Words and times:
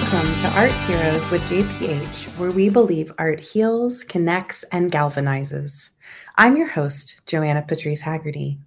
Welcome 0.00 0.32
to 0.42 0.52
Art 0.56 0.72
Heroes 0.86 1.28
with 1.28 1.42
JPH, 1.42 2.38
where 2.38 2.52
we 2.52 2.70
believe 2.70 3.12
art 3.18 3.40
heals, 3.40 4.04
connects, 4.04 4.62
and 4.70 4.92
galvanizes. 4.92 5.90
I'm 6.36 6.56
your 6.56 6.68
host, 6.68 7.20
Joanna 7.26 7.62
Patrice 7.62 8.00
Haggerty. 8.00 8.58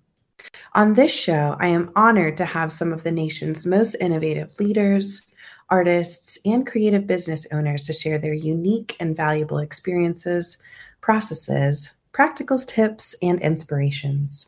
On 0.74 0.94
this 0.94 1.12
show, 1.12 1.56
I 1.58 1.68
am 1.68 1.90
honored 1.96 2.36
to 2.36 2.46
have 2.46 2.74
some 2.74 2.92
of 2.92 3.04
the 3.04 3.12
nation's 3.12 3.66
most 3.66 3.96
innovative 4.02 4.60
leaders, 4.60 5.26
artists, 5.70 6.38
and 6.44 6.68
creative 6.68 7.08
business 7.08 7.48
owners 7.54 7.86
to 7.86 7.94
share 7.94 8.20
their 8.20 8.34
unique 8.34 8.98
and 9.00 9.16
valuable 9.16 9.60
experiences, 9.60 10.58
processes, 11.00 11.94
practical 12.12 12.60
tips, 12.60 13.16
and 13.22 13.40
inspirations. 13.40 14.48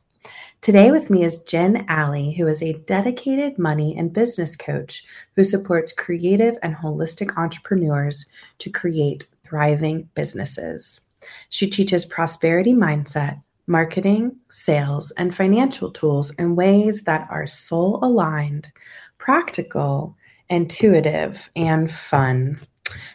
Today 0.64 0.91
with 0.91 1.09
me 1.09 1.25
is 1.25 1.39
Jen 1.39 1.86
Aly, 1.89 2.32
who 2.32 2.48
is 2.48 2.64
a 2.64 2.71
dedicated 2.71 3.59
money 3.59 3.98
and 3.98 4.14
business 4.14 4.56
coach 4.56 5.04
who 5.36 5.43
supports 5.43 5.92
creative 5.92 6.57
and 6.64 6.74
holistic 6.74 7.36
entrepreneurs 7.38 8.25
to 8.60 8.69
create 8.69 9.25
thriving 9.46 10.07
businesses. 10.15 11.02
She 11.50 11.69
teaches 11.69 12.05
prosperity 12.05 12.74
mindset, 12.74 13.41
marketing, 13.68 14.38
sales, 14.50 15.11
and 15.18 15.36
financial 15.36 15.91
tools 15.91 16.32
in 16.36 16.55
ways 16.55 17.02
that 17.02 17.27
are 17.30 17.46
soul 17.46 18.00
aligned, 18.02 18.71
practical, 19.18 20.16
intuitive, 20.50 21.50
and 21.57 21.91
fun. 21.91 22.57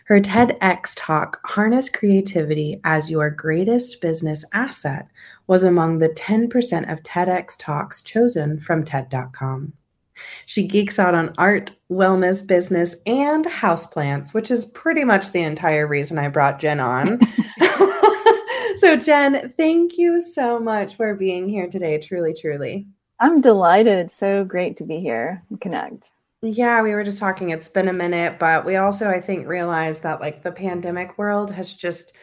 Her 0.04 0.20
TEDx 0.20 0.94
talk, 0.96 1.38
Harness 1.44 1.90
Creativity 1.90 2.80
as 2.84 3.10
Your 3.10 3.28
Greatest 3.28 4.00
Business 4.00 4.44
Asset, 4.52 5.06
was 5.46 5.64
among 5.64 5.98
the 5.98 6.08
10% 6.08 6.90
of 6.90 7.02
TEDx 7.02 7.56
talks 7.58 8.00
chosen 8.00 8.58
from 8.58 8.84
TED.com. 8.84 9.72
She 10.46 10.66
geeks 10.66 10.98
out 10.98 11.14
on 11.14 11.34
art, 11.38 11.72
wellness, 11.90 12.44
business, 12.44 12.96
and 13.06 13.44
houseplants, 13.44 14.34
which 14.34 14.50
is 14.50 14.64
pretty 14.66 15.04
much 15.04 15.30
the 15.30 15.42
entire 15.42 15.86
reason 15.86 16.18
I 16.18 16.28
brought 16.28 16.58
Jen 16.58 16.80
on. 16.80 17.20
so, 18.78 18.96
Jen, 18.96 19.52
thank 19.56 19.98
you 19.98 20.20
so 20.20 20.58
much 20.58 20.96
for 20.96 21.14
being 21.14 21.48
here 21.48 21.68
today. 21.68 21.98
Truly, 21.98 22.34
truly. 22.34 22.86
I'm 23.20 23.40
delighted. 23.40 23.98
It's 23.98 24.14
so 24.14 24.44
great 24.44 24.76
to 24.78 24.84
be 24.84 25.00
here 25.00 25.42
and 25.50 25.60
connect. 25.60 26.12
Yeah, 26.42 26.82
we 26.82 26.94
were 26.94 27.02
just 27.02 27.18
talking. 27.18 27.50
It's 27.50 27.68
been 27.68 27.88
a 27.88 27.92
minute, 27.92 28.38
but 28.38 28.64
we 28.64 28.76
also, 28.76 29.08
I 29.08 29.20
think, 29.20 29.48
realized 29.48 30.02
that 30.04 30.20
like 30.20 30.42
the 30.42 30.52
pandemic 30.52 31.18
world 31.18 31.50
has 31.50 31.74
just 31.74 32.16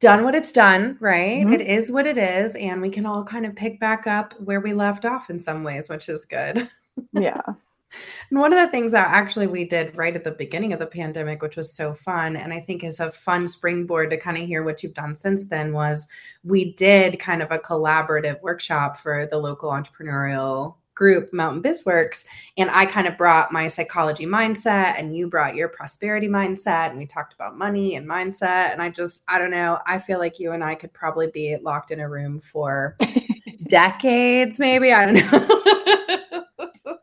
done 0.00 0.24
what 0.24 0.34
it's 0.34 0.52
done, 0.52 0.96
right? 1.00 1.44
Mm-hmm. 1.44 1.54
It 1.54 1.60
is 1.62 1.90
what 1.90 2.06
it 2.06 2.18
is. 2.18 2.54
And 2.54 2.80
we 2.80 2.90
can 2.90 3.04
all 3.04 3.24
kind 3.24 3.46
of 3.46 3.56
pick 3.56 3.80
back 3.80 4.06
up 4.06 4.34
where 4.40 4.60
we 4.60 4.72
left 4.72 5.04
off 5.04 5.30
in 5.30 5.38
some 5.38 5.64
ways, 5.64 5.88
which 5.88 6.08
is 6.08 6.24
good. 6.24 6.68
Yeah. 7.12 7.40
and 8.30 8.40
one 8.40 8.52
of 8.52 8.58
the 8.58 8.70
things 8.70 8.92
that 8.92 9.08
actually 9.08 9.46
we 9.46 9.64
did 9.64 9.96
right 9.96 10.14
at 10.14 10.24
the 10.24 10.30
beginning 10.30 10.72
of 10.72 10.78
the 10.78 10.86
pandemic, 10.86 11.42
which 11.42 11.56
was 11.56 11.72
so 11.72 11.94
fun, 11.94 12.36
and 12.36 12.52
I 12.52 12.60
think 12.60 12.84
is 12.84 13.00
a 13.00 13.10
fun 13.10 13.48
springboard 13.48 14.10
to 14.10 14.18
kind 14.18 14.36
of 14.36 14.46
hear 14.46 14.62
what 14.62 14.82
you've 14.82 14.94
done 14.94 15.14
since 15.14 15.48
then, 15.48 15.72
was 15.72 16.06
we 16.44 16.74
did 16.74 17.18
kind 17.18 17.42
of 17.42 17.50
a 17.50 17.58
collaborative 17.58 18.40
workshop 18.42 18.98
for 18.98 19.26
the 19.26 19.38
local 19.38 19.70
entrepreneurial 19.70 20.74
group, 20.98 21.32
Mountain 21.32 21.62
BizWorks, 21.62 22.24
and 22.56 22.68
I 22.70 22.84
kind 22.84 23.06
of 23.06 23.16
brought 23.16 23.52
my 23.52 23.68
psychology 23.68 24.26
mindset, 24.26 24.98
and 24.98 25.16
you 25.16 25.28
brought 25.28 25.54
your 25.54 25.68
prosperity 25.68 26.26
mindset, 26.26 26.90
and 26.90 26.98
we 26.98 27.06
talked 27.06 27.34
about 27.34 27.56
money 27.56 27.94
and 27.94 28.06
mindset. 28.06 28.72
And 28.72 28.82
I 28.82 28.90
just, 28.90 29.22
I 29.28 29.38
don't 29.38 29.52
know, 29.52 29.78
I 29.86 30.00
feel 30.00 30.18
like 30.18 30.40
you 30.40 30.50
and 30.50 30.64
I 30.64 30.74
could 30.74 30.92
probably 30.92 31.28
be 31.28 31.56
locked 31.62 31.92
in 31.92 32.00
a 32.00 32.08
room 32.08 32.40
for 32.40 32.96
decades, 33.68 34.58
maybe. 34.58 34.92
I 34.92 35.06
don't 35.06 35.14
know. 35.14 36.98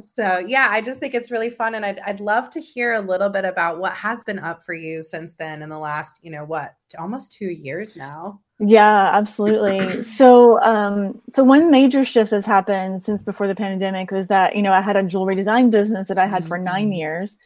so 0.14 0.38
yeah, 0.38 0.68
I 0.70 0.80
just 0.80 0.98
think 0.98 1.12
it's 1.12 1.30
really 1.30 1.50
fun, 1.50 1.74
and 1.74 1.84
I'd 1.84 2.00
I'd 2.00 2.20
love 2.20 2.48
to 2.50 2.60
hear 2.60 2.94
a 2.94 3.00
little 3.00 3.28
bit 3.28 3.44
about 3.44 3.78
what 3.80 3.92
has 3.92 4.24
been 4.24 4.38
up 4.38 4.64
for 4.64 4.72
you 4.72 5.02
since 5.02 5.34
then 5.34 5.60
in 5.60 5.68
the 5.68 5.78
last, 5.78 6.20
you 6.22 6.30
know, 6.30 6.46
what 6.46 6.74
almost 6.98 7.32
two 7.32 7.50
years 7.50 7.96
now. 7.96 8.40
Yeah, 8.62 9.10
absolutely. 9.14 10.02
so, 10.02 10.60
um, 10.60 11.20
so 11.30 11.42
one 11.42 11.70
major 11.70 12.04
shift 12.04 12.30
that's 12.30 12.46
happened 12.46 13.02
since 13.02 13.22
before 13.22 13.46
the 13.46 13.54
pandemic 13.54 14.10
was 14.10 14.26
that 14.26 14.54
you 14.54 14.62
know 14.62 14.72
I 14.72 14.82
had 14.82 14.96
a 14.96 15.02
jewelry 15.02 15.34
design 15.34 15.70
business 15.70 16.08
that 16.08 16.18
I 16.18 16.26
had 16.26 16.46
for 16.46 16.58
nine 16.58 16.86
mm-hmm. 16.86 16.92
years, 16.92 17.38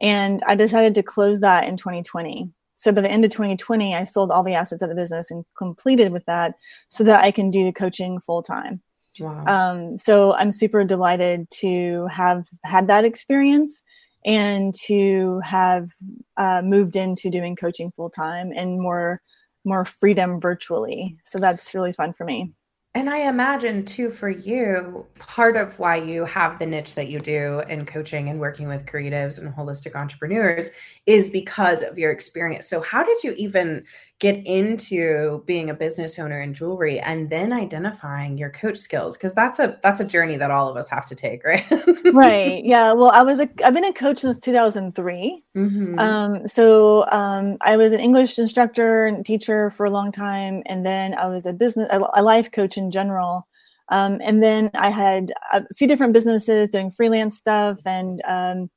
and 0.00 0.42
I 0.46 0.54
decided 0.54 0.94
to 0.94 1.02
close 1.02 1.40
that 1.40 1.64
in 1.64 1.76
2020. 1.76 2.50
So 2.74 2.90
by 2.90 3.02
the 3.02 3.10
end 3.10 3.24
of 3.24 3.30
2020, 3.30 3.94
I 3.94 4.04
sold 4.04 4.30
all 4.30 4.42
the 4.42 4.54
assets 4.54 4.80
of 4.80 4.88
the 4.88 4.94
business 4.94 5.30
and 5.30 5.44
completed 5.58 6.10
with 6.10 6.24
that, 6.24 6.54
so 6.88 7.04
that 7.04 7.22
I 7.22 7.30
can 7.32 7.50
do 7.50 7.64
the 7.64 7.72
coaching 7.72 8.18
full 8.18 8.42
time. 8.42 8.80
Wow. 9.20 9.44
Um, 9.46 9.98
so 9.98 10.32
I'm 10.34 10.50
super 10.50 10.84
delighted 10.84 11.50
to 11.60 12.06
have 12.06 12.46
had 12.64 12.86
that 12.86 13.04
experience 13.04 13.82
and 14.24 14.74
to 14.86 15.40
have 15.40 15.90
uh, 16.38 16.62
moved 16.64 16.96
into 16.96 17.28
doing 17.28 17.56
coaching 17.56 17.92
full 17.94 18.08
time 18.08 18.52
and 18.56 18.80
more 18.80 19.20
more 19.64 19.84
freedom 19.84 20.40
virtually. 20.40 21.18
So 21.24 21.38
that's 21.38 21.74
really 21.74 21.92
fun 21.92 22.12
for 22.12 22.24
me. 22.24 22.52
And 22.94 23.08
I 23.08 23.28
imagine 23.28 23.86
too 23.86 24.10
for 24.10 24.28
you, 24.28 25.06
part 25.18 25.56
of 25.56 25.78
why 25.78 25.96
you 25.96 26.26
have 26.26 26.58
the 26.58 26.66
niche 26.66 26.94
that 26.94 27.08
you 27.08 27.20
do 27.20 27.60
in 27.60 27.86
coaching 27.86 28.28
and 28.28 28.38
working 28.38 28.68
with 28.68 28.84
creatives 28.84 29.38
and 29.38 29.52
holistic 29.54 29.94
entrepreneurs 29.96 30.70
is 31.06 31.30
because 31.30 31.82
of 31.82 31.98
your 31.98 32.10
experience. 32.10 32.68
So, 32.68 32.82
how 32.82 33.02
did 33.02 33.24
you 33.24 33.32
even 33.38 33.84
get 34.22 34.46
into 34.46 35.42
being 35.46 35.68
a 35.68 35.74
business 35.74 36.16
owner 36.16 36.42
in 36.42 36.54
jewelry 36.54 37.00
and 37.00 37.28
then 37.28 37.52
identifying 37.52 38.38
your 38.38 38.50
coach 38.50 38.78
skills 38.78 39.16
because 39.16 39.34
that's 39.34 39.58
a 39.58 39.76
that's 39.82 39.98
a 39.98 40.04
journey 40.04 40.36
that 40.36 40.48
all 40.48 40.68
of 40.68 40.76
us 40.76 40.88
have 40.88 41.04
to 41.04 41.16
take 41.16 41.42
right? 41.44 41.66
Right 42.14 42.64
yeah 42.64 42.92
well 42.92 43.10
i 43.10 43.20
was 43.20 43.40
a 43.40 43.48
i've 43.64 43.74
been 43.74 43.84
a 43.84 43.92
coach 43.92 44.20
since 44.20 44.38
2003 44.38 45.42
mm-hmm. 45.56 45.98
um, 45.98 46.46
so 46.46 47.04
um, 47.10 47.56
i 47.62 47.76
was 47.76 47.92
an 47.92 47.98
english 47.98 48.38
instructor 48.38 49.06
and 49.06 49.26
teacher 49.26 49.70
for 49.70 49.86
a 49.86 49.90
long 49.90 50.12
time 50.12 50.62
and 50.66 50.86
then 50.86 51.14
i 51.14 51.26
was 51.26 51.44
a 51.44 51.52
business 51.52 51.88
a, 51.90 52.00
a 52.14 52.22
life 52.22 52.50
coach 52.52 52.76
in 52.76 52.92
general. 52.92 53.48
Um, 53.88 54.20
and 54.22 54.40
then 54.40 54.70
i 54.74 54.88
had 54.90 55.32
a 55.52 55.64
few 55.74 55.88
different 55.88 56.12
businesses 56.12 56.68
doing 56.68 56.92
freelance 56.92 57.38
stuff 57.38 57.80
and 57.84 58.22
um, 58.24 58.70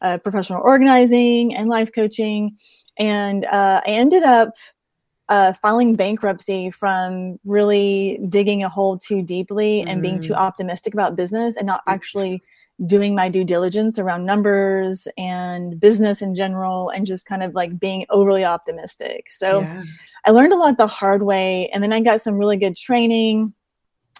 uh, 0.00 0.18
professional 0.18 0.60
organizing 0.60 1.54
and 1.54 1.68
life 1.68 1.90
coaching. 1.94 2.56
And 2.98 3.44
uh, 3.44 3.80
i 3.86 3.90
ended 3.90 4.24
up 4.24 4.54
uh, 5.28 5.52
filing 5.54 5.94
bankruptcy 5.94 6.70
from 6.70 7.38
really 7.44 8.18
digging 8.28 8.64
a 8.64 8.68
hole 8.68 8.98
too 8.98 9.22
deeply 9.22 9.82
and 9.82 10.00
being 10.00 10.20
too 10.20 10.32
mm. 10.32 10.38
optimistic 10.38 10.94
about 10.94 11.16
business 11.16 11.56
and 11.56 11.66
not 11.66 11.82
actually 11.86 12.42
doing 12.86 13.14
my 13.14 13.28
due 13.28 13.44
diligence 13.44 13.98
around 13.98 14.24
numbers 14.24 15.08
and 15.18 15.80
business 15.80 16.22
in 16.22 16.34
general 16.34 16.90
and 16.90 17.06
just 17.06 17.26
kind 17.26 17.42
of 17.42 17.54
like 17.54 17.78
being 17.78 18.06
overly 18.08 18.44
optimistic. 18.44 19.30
So 19.30 19.60
yeah. 19.60 19.82
I 20.24 20.30
learned 20.30 20.52
a 20.52 20.56
lot 20.56 20.78
the 20.78 20.86
hard 20.86 21.24
way 21.24 21.68
and 21.70 21.82
then 21.82 21.92
I 21.92 22.00
got 22.00 22.20
some 22.20 22.38
really 22.38 22.56
good 22.56 22.76
training. 22.76 23.52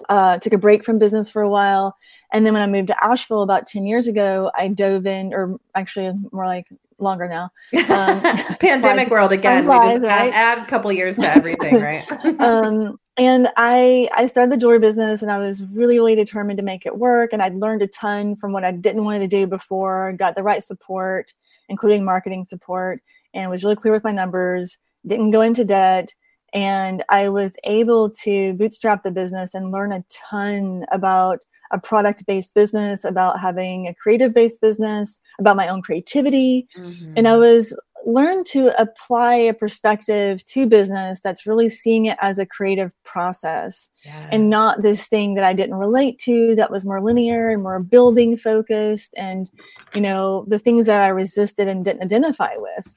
Uh, 0.08 0.38
took 0.38 0.52
a 0.52 0.58
break 0.58 0.84
from 0.84 0.98
business 0.98 1.30
for 1.30 1.42
a 1.42 1.48
while. 1.48 1.94
And 2.32 2.44
then 2.44 2.52
when 2.52 2.62
I 2.62 2.66
moved 2.66 2.88
to 2.88 3.04
Asheville 3.04 3.42
about 3.42 3.66
10 3.66 3.86
years 3.86 4.06
ago, 4.06 4.50
I 4.56 4.69
dove 4.69 5.06
in, 5.06 5.32
or 5.32 5.58
actually 5.75 6.12
more 6.30 6.44
like 6.44 6.69
longer 6.98 7.28
now. 7.28 7.50
Um, 7.88 8.20
Pandemic 8.60 9.09
world 9.09 9.32
again. 9.32 9.66
we 9.66 9.72
just 9.72 10.03
right? 10.03 10.32
add, 10.32 10.59
add, 10.59 10.59
a 10.59 10.66
couple 10.66 10.92
years 10.92 11.16
to 11.16 11.26
everything, 11.26 11.81
right? 11.81 12.04
um, 12.41 12.98
and 13.16 13.48
I 13.56 14.09
I 14.14 14.26
started 14.26 14.53
the 14.53 14.56
jewelry 14.56 14.78
business, 14.78 15.22
and 15.22 15.31
I 15.31 15.38
was 15.38 15.64
really 15.66 15.98
really 15.98 16.14
determined 16.14 16.58
to 16.58 16.62
make 16.62 16.87
it 16.87 16.98
work. 16.98 17.32
And 17.32 17.42
I'd 17.42 17.54
learned 17.54 17.82
a 17.82 17.87
ton 17.88 18.37
from 18.37 18.53
what 18.53 18.64
I 18.64 18.72
didn't 18.72 19.04
want 19.04 19.22
to 19.22 19.28
do 19.28 19.47
before. 19.47 20.12
Got 20.12 20.34
the 20.34 20.42
right 20.42 20.62
support, 20.62 21.32
including 21.69 22.04
marketing 22.04 22.44
support, 22.44 23.00
and 23.34 23.50
was 23.50 23.64
really 23.64 23.76
clear 23.76 23.92
with 23.92 24.04
my 24.04 24.12
numbers. 24.12 24.78
Didn't 25.06 25.31
go 25.31 25.41
into 25.41 25.64
debt. 25.64 26.14
And 26.54 27.04
I 27.10 27.28
was 27.28 27.54
able 27.64 28.10
to 28.22 28.54
bootstrap 28.54 29.03
the 29.03 29.10
business 29.10 29.54
and 29.54 29.70
learn 29.70 29.92
a 29.92 30.04
ton 30.10 30.87
about 30.91 31.41
a 31.71 31.79
product 31.79 32.25
based 32.27 32.55
business, 32.55 33.05
about 33.05 33.41
having 33.41 33.87
a 33.87 33.94
creative 33.94 34.35
based 34.35 34.61
business, 34.61 35.20
about 35.38 35.56
my 35.56 35.69
own 35.69 35.82
creativity. 35.82 36.67
Mm-hmm. 36.76 37.15
And 37.17 37.29
I 37.29 37.37
was 37.37 37.75
learned 38.06 38.47
to 38.47 38.81
apply 38.81 39.35
a 39.35 39.55
perspective 39.55 40.44
to 40.47 40.67
business 40.67 41.20
that's 41.23 41.47
really 41.47 41.69
seeing 41.69 42.06
it 42.06 42.17
as 42.20 42.38
a 42.38 42.47
creative 42.47 42.93
process 43.05 43.88
yes. 44.05 44.29
and 44.32 44.49
not 44.49 44.82
this 44.82 45.06
thing 45.06 45.35
that 45.35 45.44
I 45.44 45.53
didn't 45.53 45.75
relate 45.75 46.19
to 46.20 46.55
that 46.55 46.70
was 46.70 46.87
more 46.87 47.03
linear 47.03 47.50
and 47.50 47.62
more 47.62 47.81
building 47.81 48.37
focused 48.37 49.12
and 49.17 49.50
you 49.94 50.00
know 50.00 50.44
the 50.49 50.59
things 50.59 50.87
that 50.87 51.00
I 51.00 51.09
resisted 51.09 51.69
and 51.69 51.85
didn't 51.85 52.03
identify 52.03 52.56
with. 52.56 52.94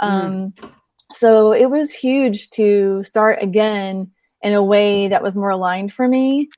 Mm. 0.00 0.08
Um, 0.08 0.54
so 1.12 1.52
it 1.52 1.66
was 1.66 1.92
huge 1.92 2.50
to 2.50 3.02
start 3.02 3.42
again 3.42 4.10
in 4.42 4.52
a 4.52 4.62
way 4.62 5.08
that 5.08 5.22
was 5.22 5.36
more 5.36 5.50
aligned 5.50 5.92
for 5.92 6.08
me 6.08 6.48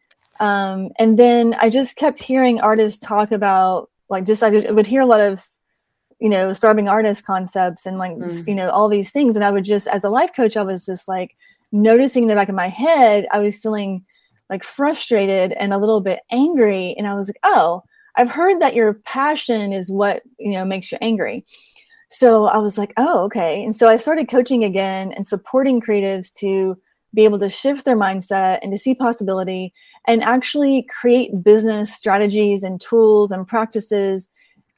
um, 0.41 0.91
and 0.99 1.19
then 1.19 1.55
I 1.61 1.71
just 1.71 1.97
kept 1.97 2.19
hearing 2.19 2.61
artists 2.61 2.99
talk 2.99 3.33
about 3.33 3.91
like 4.09 4.25
just 4.25 4.43
I 4.43 4.50
would 4.50 4.87
hear 4.87 5.03
a 5.03 5.06
lot 5.06 5.21
of 5.21 5.47
you 6.19 6.29
know 6.29 6.55
starving 6.55 6.88
artist 6.88 7.25
concepts 7.25 7.87
and 7.87 7.99
like 7.99 8.12
mm. 8.12 8.49
you 8.49 8.55
know 8.55 8.71
all 8.71 8.88
these 8.88 9.11
things 9.11 9.37
and 9.37 9.44
I 9.44 9.50
would 9.50 9.65
just 9.65 9.87
as 9.87 10.05
a 10.05 10.11
life 10.11 10.35
coach 10.35 10.56
I 10.56 10.62
was 10.62 10.87
just 10.87 11.09
like 11.09 11.37
noticing 11.73 12.23
in 12.23 12.29
the 12.29 12.35
back 12.35 12.49
of 12.49 12.55
my 12.55 12.69
head 12.69 13.27
I 13.33 13.38
was 13.38 13.59
feeling 13.59 14.05
like 14.49 14.65
frustrated 14.65 15.53
and 15.53 15.75
a 15.75 15.79
little 15.79 16.00
bit 16.00 16.21
angry 16.31 16.94
and 16.97 17.06
I 17.06 17.15
was 17.15 17.29
like 17.29 17.41
oh 17.43 17.83
I've 18.17 18.31
heard 18.31 18.61
that 18.61 18.75
your 18.75 18.94
passion 18.94 19.73
is 19.73 19.91
what, 19.91 20.23
you 20.38 20.53
know, 20.53 20.65
makes 20.65 20.91
you 20.91 20.99
angry. 21.00 21.44
So 22.11 22.47
I 22.47 22.59
was 22.59 22.79
like, 22.79 22.93
oh, 22.97 23.25
okay. 23.25 23.62
And 23.62 23.77
so 23.77 23.88
I 23.88 23.97
started 23.97 24.29
coaching 24.29 24.65
again 24.65 25.12
and 25.12 25.29
supporting 25.29 25.81
creatives 25.81 26.33
to 26.38 26.79
be 27.15 27.25
able 27.25 27.38
to 27.41 27.49
shift 27.49 27.85
their 27.85 27.97
mindset 27.97 28.61
and 28.62 28.73
to 28.73 28.79
see 28.79 28.94
possibility 28.94 29.73
and 30.06 30.23
actually 30.23 30.82
create 30.82 31.43
business 31.43 31.94
strategies 31.94 32.62
and 32.62 32.81
tools 32.81 33.32
and 33.32 33.47
practices 33.47 34.29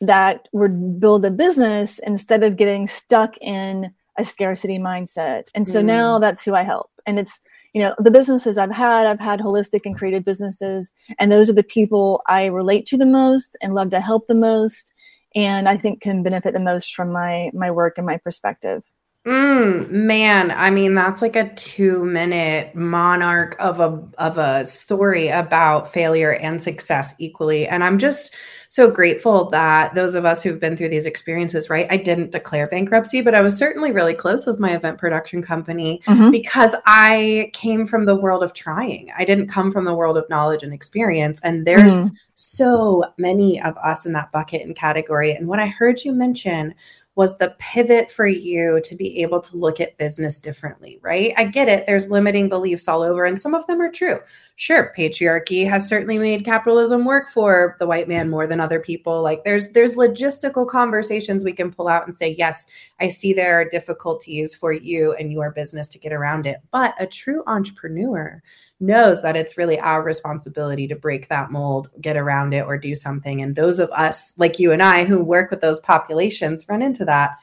that 0.00 0.48
would 0.52 1.00
build 1.00 1.24
a 1.24 1.30
business 1.30 1.98
instead 2.00 2.42
of 2.42 2.56
getting 2.56 2.86
stuck 2.86 3.36
in 3.38 3.92
a 4.16 4.24
scarcity 4.24 4.78
mindset. 4.78 5.48
And 5.54 5.66
so 5.66 5.82
mm. 5.82 5.86
now 5.86 6.18
that's 6.18 6.44
who 6.44 6.54
I 6.54 6.62
help. 6.62 6.90
And 7.06 7.18
it's, 7.18 7.38
you 7.72 7.82
know, 7.82 7.94
the 7.98 8.10
businesses 8.10 8.58
I've 8.58 8.72
had, 8.72 9.06
I've 9.06 9.20
had 9.20 9.40
holistic 9.40 9.82
and 9.84 9.96
creative 9.96 10.24
businesses, 10.24 10.92
and 11.18 11.30
those 11.30 11.48
are 11.48 11.54
the 11.54 11.62
people 11.62 12.22
I 12.26 12.46
relate 12.46 12.86
to 12.86 12.96
the 12.96 13.06
most 13.06 13.56
and 13.60 13.74
love 13.74 13.90
to 13.90 14.00
help 14.00 14.26
the 14.26 14.34
most 14.34 14.92
and 15.34 15.68
I 15.68 15.76
think 15.76 16.00
can 16.00 16.22
benefit 16.22 16.54
the 16.54 16.60
most 16.60 16.94
from 16.94 17.12
my 17.12 17.50
my 17.52 17.70
work 17.70 17.98
and 17.98 18.06
my 18.06 18.16
perspective. 18.16 18.82
Mm, 19.26 19.90
man, 19.90 20.50
I 20.52 20.70
mean 20.70 20.94
that's 20.94 21.20
like 21.20 21.36
a 21.36 21.44
2-minute 21.44 22.74
monarch 22.74 23.56
of 23.58 23.80
a 23.80 24.02
of 24.16 24.38
a 24.38 24.64
story 24.64 25.28
about 25.28 25.92
failure 25.92 26.32
and 26.32 26.62
success 26.62 27.14
equally 27.18 27.66
and 27.66 27.84
I'm 27.84 27.98
just 27.98 28.34
so 28.68 28.90
grateful 28.90 29.48
that 29.50 29.94
those 29.94 30.14
of 30.14 30.24
us 30.24 30.42
who've 30.42 30.60
been 30.60 30.76
through 30.76 30.90
these 30.90 31.06
experiences, 31.06 31.70
right? 31.70 31.86
I 31.90 31.96
didn't 31.96 32.32
declare 32.32 32.66
bankruptcy, 32.66 33.22
but 33.22 33.34
I 33.34 33.40
was 33.40 33.56
certainly 33.56 33.92
really 33.92 34.12
close 34.12 34.46
with 34.46 34.58
my 34.58 34.74
event 34.74 34.98
production 34.98 35.42
company 35.42 36.02
mm-hmm. 36.04 36.30
because 36.30 36.74
I 36.84 37.50
came 37.54 37.86
from 37.86 38.04
the 38.04 38.16
world 38.16 38.42
of 38.42 38.52
trying. 38.52 39.10
I 39.16 39.24
didn't 39.24 39.48
come 39.48 39.72
from 39.72 39.86
the 39.86 39.94
world 39.94 40.18
of 40.18 40.28
knowledge 40.28 40.62
and 40.62 40.74
experience. 40.74 41.40
And 41.42 41.66
there's 41.66 41.94
mm-hmm. 41.94 42.14
so 42.34 43.04
many 43.16 43.60
of 43.62 43.76
us 43.78 44.04
in 44.04 44.12
that 44.12 44.32
bucket 44.32 44.62
and 44.62 44.76
category. 44.76 45.32
And 45.32 45.48
what 45.48 45.60
I 45.60 45.66
heard 45.66 46.04
you 46.04 46.12
mention 46.12 46.74
was 47.18 47.36
the 47.38 47.52
pivot 47.58 48.12
for 48.12 48.28
you 48.28 48.80
to 48.84 48.94
be 48.94 49.20
able 49.22 49.40
to 49.40 49.56
look 49.56 49.80
at 49.80 49.98
business 49.98 50.38
differently, 50.38 51.00
right? 51.02 51.34
I 51.36 51.46
get 51.46 51.68
it. 51.68 51.84
There's 51.84 52.08
limiting 52.08 52.48
beliefs 52.48 52.86
all 52.86 53.02
over, 53.02 53.24
and 53.24 53.40
some 53.40 53.56
of 53.56 53.66
them 53.66 53.80
are 53.80 53.90
true. 53.90 54.20
Sure, 54.54 54.92
patriarchy 54.96 55.68
has 55.68 55.88
certainly 55.88 56.16
made 56.16 56.44
capitalism 56.44 57.04
work 57.04 57.28
for 57.28 57.74
the 57.80 57.88
white 57.88 58.06
man 58.06 58.30
more 58.30 58.46
than 58.46 58.60
other 58.60 58.78
people. 58.78 59.20
Like 59.20 59.42
there's 59.42 59.70
there's 59.70 59.94
logistical 59.94 60.64
conversations 60.68 61.42
we 61.42 61.52
can 61.52 61.72
pull 61.72 61.88
out 61.88 62.06
and 62.06 62.16
say, 62.16 62.36
yes, 62.38 62.66
I 63.00 63.08
see 63.08 63.32
there 63.32 63.60
are 63.60 63.68
difficulties 63.68 64.54
for 64.54 64.72
you 64.72 65.12
and 65.14 65.32
your 65.32 65.50
business 65.50 65.88
to 65.88 65.98
get 65.98 66.12
around 66.12 66.46
it. 66.46 66.58
But 66.70 66.94
a 67.00 67.06
true 67.08 67.42
entrepreneur 67.48 68.40
knows 68.80 69.22
that 69.22 69.36
it's 69.36 69.58
really 69.58 69.78
our 69.80 70.02
responsibility 70.02 70.86
to 70.88 70.94
break 70.94 71.28
that 71.28 71.50
mold, 71.50 71.90
get 72.00 72.16
around 72.16 72.54
it, 72.54 72.64
or 72.64 72.78
do 72.78 72.94
something. 72.94 73.42
And 73.42 73.56
those 73.56 73.80
of 73.80 73.90
us, 73.90 74.34
like 74.36 74.58
you 74.58 74.72
and 74.72 74.82
I, 74.82 75.04
who 75.04 75.22
work 75.22 75.50
with 75.50 75.60
those 75.60 75.80
populations, 75.80 76.68
run 76.68 76.82
into 76.82 77.04
that 77.04 77.38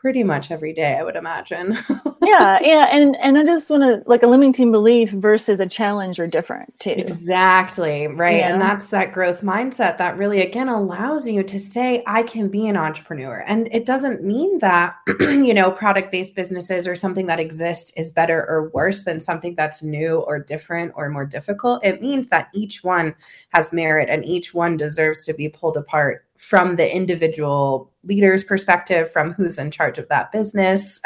pretty 0.00 0.24
much 0.24 0.50
every 0.50 0.72
day, 0.72 0.96
I 0.96 1.02
would 1.02 1.14
imagine. 1.14 1.76
yeah, 2.22 2.58
yeah, 2.62 2.88
and 2.90 3.16
and 3.20 3.36
I 3.36 3.44
just 3.44 3.68
want 3.68 3.82
to 3.82 4.02
like 4.06 4.22
a 4.22 4.26
limiting 4.26 4.72
belief 4.72 5.10
versus 5.10 5.60
a 5.60 5.66
challenge 5.66 6.18
are 6.18 6.26
different 6.26 6.78
too. 6.80 6.94
Exactly, 6.96 8.06
right. 8.06 8.38
Yeah. 8.38 8.52
And 8.52 8.62
that's 8.62 8.88
that 8.88 9.12
growth 9.12 9.42
mindset 9.42 9.98
that 9.98 10.16
really 10.16 10.40
again 10.40 10.70
allows 10.70 11.28
you 11.28 11.42
to 11.42 11.58
say 11.58 12.02
I 12.06 12.22
can 12.22 12.48
be 12.48 12.66
an 12.66 12.78
entrepreneur. 12.78 13.44
And 13.46 13.68
it 13.72 13.84
doesn't 13.84 14.24
mean 14.24 14.58
that, 14.60 14.96
you 15.20 15.52
know, 15.52 15.70
product-based 15.70 16.34
businesses 16.34 16.88
or 16.88 16.94
something 16.94 17.26
that 17.26 17.40
exists 17.40 17.92
is 17.94 18.10
better 18.10 18.46
or 18.48 18.70
worse 18.70 19.04
than 19.04 19.20
something 19.20 19.54
that's 19.54 19.82
new 19.82 20.20
or 20.20 20.38
different 20.38 20.92
or 20.96 21.10
more 21.10 21.26
difficult. 21.26 21.84
It 21.84 22.00
means 22.00 22.28
that 22.30 22.48
each 22.54 22.82
one 22.82 23.14
has 23.50 23.72
merit 23.72 24.08
and 24.08 24.24
each 24.24 24.54
one 24.54 24.78
deserves 24.78 25.24
to 25.24 25.34
be 25.34 25.50
pulled 25.50 25.76
apart 25.76 26.24
from 26.40 26.76
the 26.76 26.94
individual 26.94 27.92
leader's 28.02 28.42
perspective, 28.42 29.12
from 29.12 29.32
who's 29.32 29.58
in 29.58 29.70
charge 29.70 29.98
of 29.98 30.08
that 30.08 30.32
business. 30.32 30.98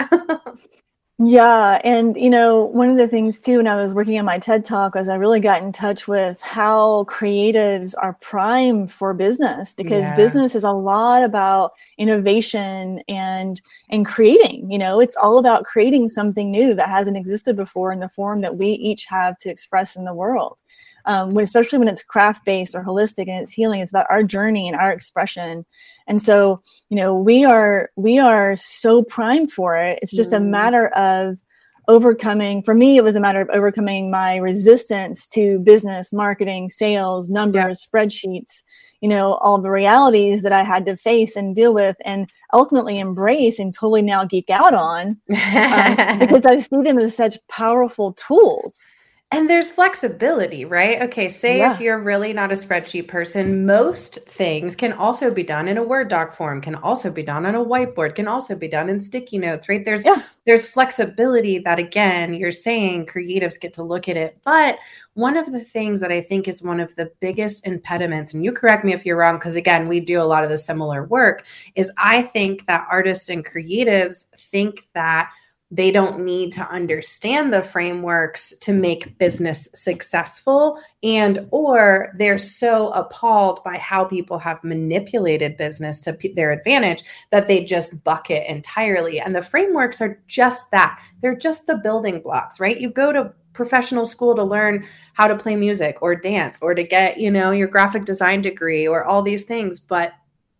yeah. 1.19 1.81
And, 1.82 2.16
you 2.16 2.31
know, 2.31 2.64
one 2.66 2.88
of 2.88 2.96
the 2.96 3.08
things 3.08 3.40
too, 3.40 3.56
when 3.56 3.66
I 3.66 3.75
was 3.75 3.92
working 3.92 4.16
on 4.16 4.25
my 4.25 4.38
TED 4.38 4.64
talk, 4.64 4.94
was 4.94 5.08
I 5.08 5.16
really 5.16 5.40
got 5.40 5.60
in 5.60 5.72
touch 5.72 6.06
with 6.06 6.40
how 6.40 7.04
creatives 7.08 7.94
are 8.00 8.14
prime 8.20 8.86
for 8.86 9.12
business 9.12 9.75
because 9.75 10.04
yeah. 10.04 10.14
business 10.14 10.54
is 10.54 10.62
a 10.62 10.70
lot 10.70 11.25
about 11.25 11.72
innovation 11.98 13.00
and 13.08 13.60
and 13.88 14.04
creating 14.04 14.70
you 14.70 14.78
know 14.78 15.00
it's 15.00 15.16
all 15.16 15.38
about 15.38 15.64
creating 15.64 16.08
something 16.08 16.50
new 16.50 16.75
that 16.75 16.88
hasn't 16.88 17.16
existed 17.16 17.54
before 17.54 17.92
in 17.92 18.00
the 18.00 18.08
form 18.08 18.40
that 18.40 18.56
we 18.56 18.66
each 18.66 19.04
have 19.04 19.38
to 19.38 19.48
express 19.48 19.94
in 19.94 20.04
the 20.04 20.14
world 20.14 20.60
um, 21.06 21.30
when 21.30 21.44
especially 21.44 21.78
when 21.78 21.88
it's 21.88 22.02
craft 22.02 22.44
based 22.44 22.74
or 22.74 22.82
holistic 22.82 23.28
and 23.28 23.42
it's 23.42 23.52
healing 23.52 23.80
it's 23.80 23.92
about 23.92 24.06
our 24.10 24.22
journey 24.22 24.68
and 24.68 24.76
our 24.76 24.92
expression 24.92 25.64
and 26.06 26.20
so 26.20 26.60
you 26.90 26.96
know 26.96 27.14
we 27.14 27.44
are 27.44 27.90
we 27.96 28.18
are 28.18 28.56
so 28.56 29.02
primed 29.02 29.52
for 29.52 29.76
it 29.76 29.98
it's 30.02 30.14
just 30.14 30.30
mm. 30.30 30.36
a 30.36 30.40
matter 30.40 30.88
of 30.88 31.38
overcoming 31.86 32.62
for 32.62 32.74
me 32.74 32.96
it 32.96 33.04
was 33.04 33.16
a 33.16 33.20
matter 33.20 33.42
of 33.42 33.48
overcoming 33.50 34.10
my 34.10 34.36
resistance 34.36 35.28
to 35.28 35.58
business 35.60 36.12
marketing 36.12 36.70
sales 36.70 37.28
numbers 37.28 37.86
yeah. 37.92 38.00
spreadsheets 38.00 38.62
you 39.02 39.08
know 39.08 39.34
all 39.34 39.58
the 39.58 39.70
realities 39.70 40.40
that 40.42 40.52
i 40.52 40.62
had 40.62 40.86
to 40.86 40.96
face 40.96 41.36
and 41.36 41.54
deal 41.54 41.74
with 41.74 41.94
and 42.06 42.30
ultimately 42.54 42.98
embrace 42.98 43.58
and 43.58 43.74
totally 43.74 44.00
now 44.00 44.24
geek 44.24 44.48
out 44.48 44.72
on 44.72 45.08
um, 45.08 45.16
because 46.18 46.46
i 46.46 46.58
see 46.58 46.82
them 46.82 46.98
as 46.98 47.14
such 47.14 47.36
powerful 47.48 48.14
tools 48.14 48.86
and 49.31 49.50
there's 49.50 49.73
flexibility, 49.73 50.65
right? 50.65 51.03
Okay, 51.03 51.29
say 51.29 51.59
yeah. 51.59 51.75
if 51.75 51.81
you're 51.81 51.99
really 51.99 52.32
not 52.32 52.53
a 52.53 52.55
spreadsheet 52.55 53.09
person, 53.09 53.67
most 53.67 54.21
things 54.26 54.76
can 54.76 54.93
also 54.93 55.29
be 55.29 55.43
done 55.43 55.67
in 55.67 55.76
a 55.76 55.82
Word 55.82 56.09
doc 56.09 56.37
form, 56.37 56.61
can 56.61 56.76
also 56.76 57.11
be 57.11 57.25
done 57.25 57.44
on 57.44 57.56
a 57.56 57.65
whiteboard, 57.65 58.15
can 58.15 58.29
also 58.29 58.55
be 58.55 58.69
done 58.69 58.88
in 58.88 59.00
sticky 59.00 59.38
notes, 59.38 59.69
right? 59.69 59.85
There's 59.85 60.05
yeah. 60.05 60.23
there's 60.47 60.65
flexibility 60.65 61.59
that 61.59 61.81
again, 61.81 62.35
you're 62.35 62.53
saying 62.53 63.06
creatives 63.06 63.59
get 63.59 63.73
to 63.75 63.82
look 63.82 64.09
at 64.09 64.17
it. 64.17 64.38
But 64.44 64.79
one 65.15 65.37
of 65.37 65.50
the 65.50 65.61
things 65.61 66.00
that 66.00 66.12
I 66.12 66.21
think 66.21 66.47
is 66.47 66.62
one 66.62 66.79
of 66.79 66.94
the 66.94 67.11
biggest 67.19 67.67
impediments, 67.67 68.35
and 68.35 68.44
you 68.44 68.53
correct 68.53 68.85
me 68.85 68.93
if 68.93 69.05
you're 69.05 69.17
wrong, 69.17 69.38
because 69.38 69.56
again, 69.56 69.88
we 69.88 69.99
do 69.99 70.21
a 70.21 70.23
lot 70.23 70.44
of 70.44 70.50
the 70.50 70.59
similar 70.59 71.06
work, 71.06 71.44
is 71.75 71.91
I 71.97 72.23
think 72.23 72.67
that 72.67 72.87
artists 72.88 73.29
and 73.29 73.44
creatives 73.44 74.26
think 74.37 74.87
that 74.94 75.31
they 75.75 75.91
don't 75.91 76.25
need 76.25 76.53
to 76.53 76.61
understand 76.71 77.53
the 77.53 77.62
frameworks 77.62 78.53
to 78.61 78.73
make 78.73 79.19
business 79.19 79.67
successful 79.75 80.81
and 81.03 81.49
or 81.50 82.15
they're 82.17 82.38
so 82.38 82.91
appalled 82.91 83.62
by 83.65 83.76
how 83.79 84.05
people 84.05 84.38
have 84.38 84.62
manipulated 84.62 85.56
business 85.56 85.99
to 85.99 86.12
p- 86.12 86.33
their 86.33 86.52
advantage 86.52 87.02
that 87.33 87.49
they 87.49 87.64
just 87.64 88.04
bucket 88.04 88.47
entirely. 88.47 89.19
And 89.19 89.35
the 89.35 89.43
frameworks 89.43 90.00
are 90.00 90.23
just 90.28 90.71
that. 90.71 91.00
They're 91.21 91.37
just 91.37 91.66
the 91.66 91.76
building 91.76 92.21
blocks 92.21 92.61
right? 92.61 92.81
You 92.81 92.90
go 92.90 93.12
to 93.12 93.33
professional 93.52 94.07
school 94.07 94.35
to 94.35 94.43
learn 94.43 94.85
how 95.14 95.26
to 95.26 95.37
play 95.37 95.57
music 95.57 95.99
or 96.02 96.14
dance 96.14 96.59
or 96.61 96.75
to 96.75 96.83
get 96.83 97.19
you 97.19 97.31
know 97.31 97.52
your 97.52 97.69
graphic 97.69 98.04
design 98.04 98.43
degree 98.43 98.87
or 98.87 99.04
all 99.04 99.23
these 99.23 99.45
things 99.45 99.78
but 99.78 100.12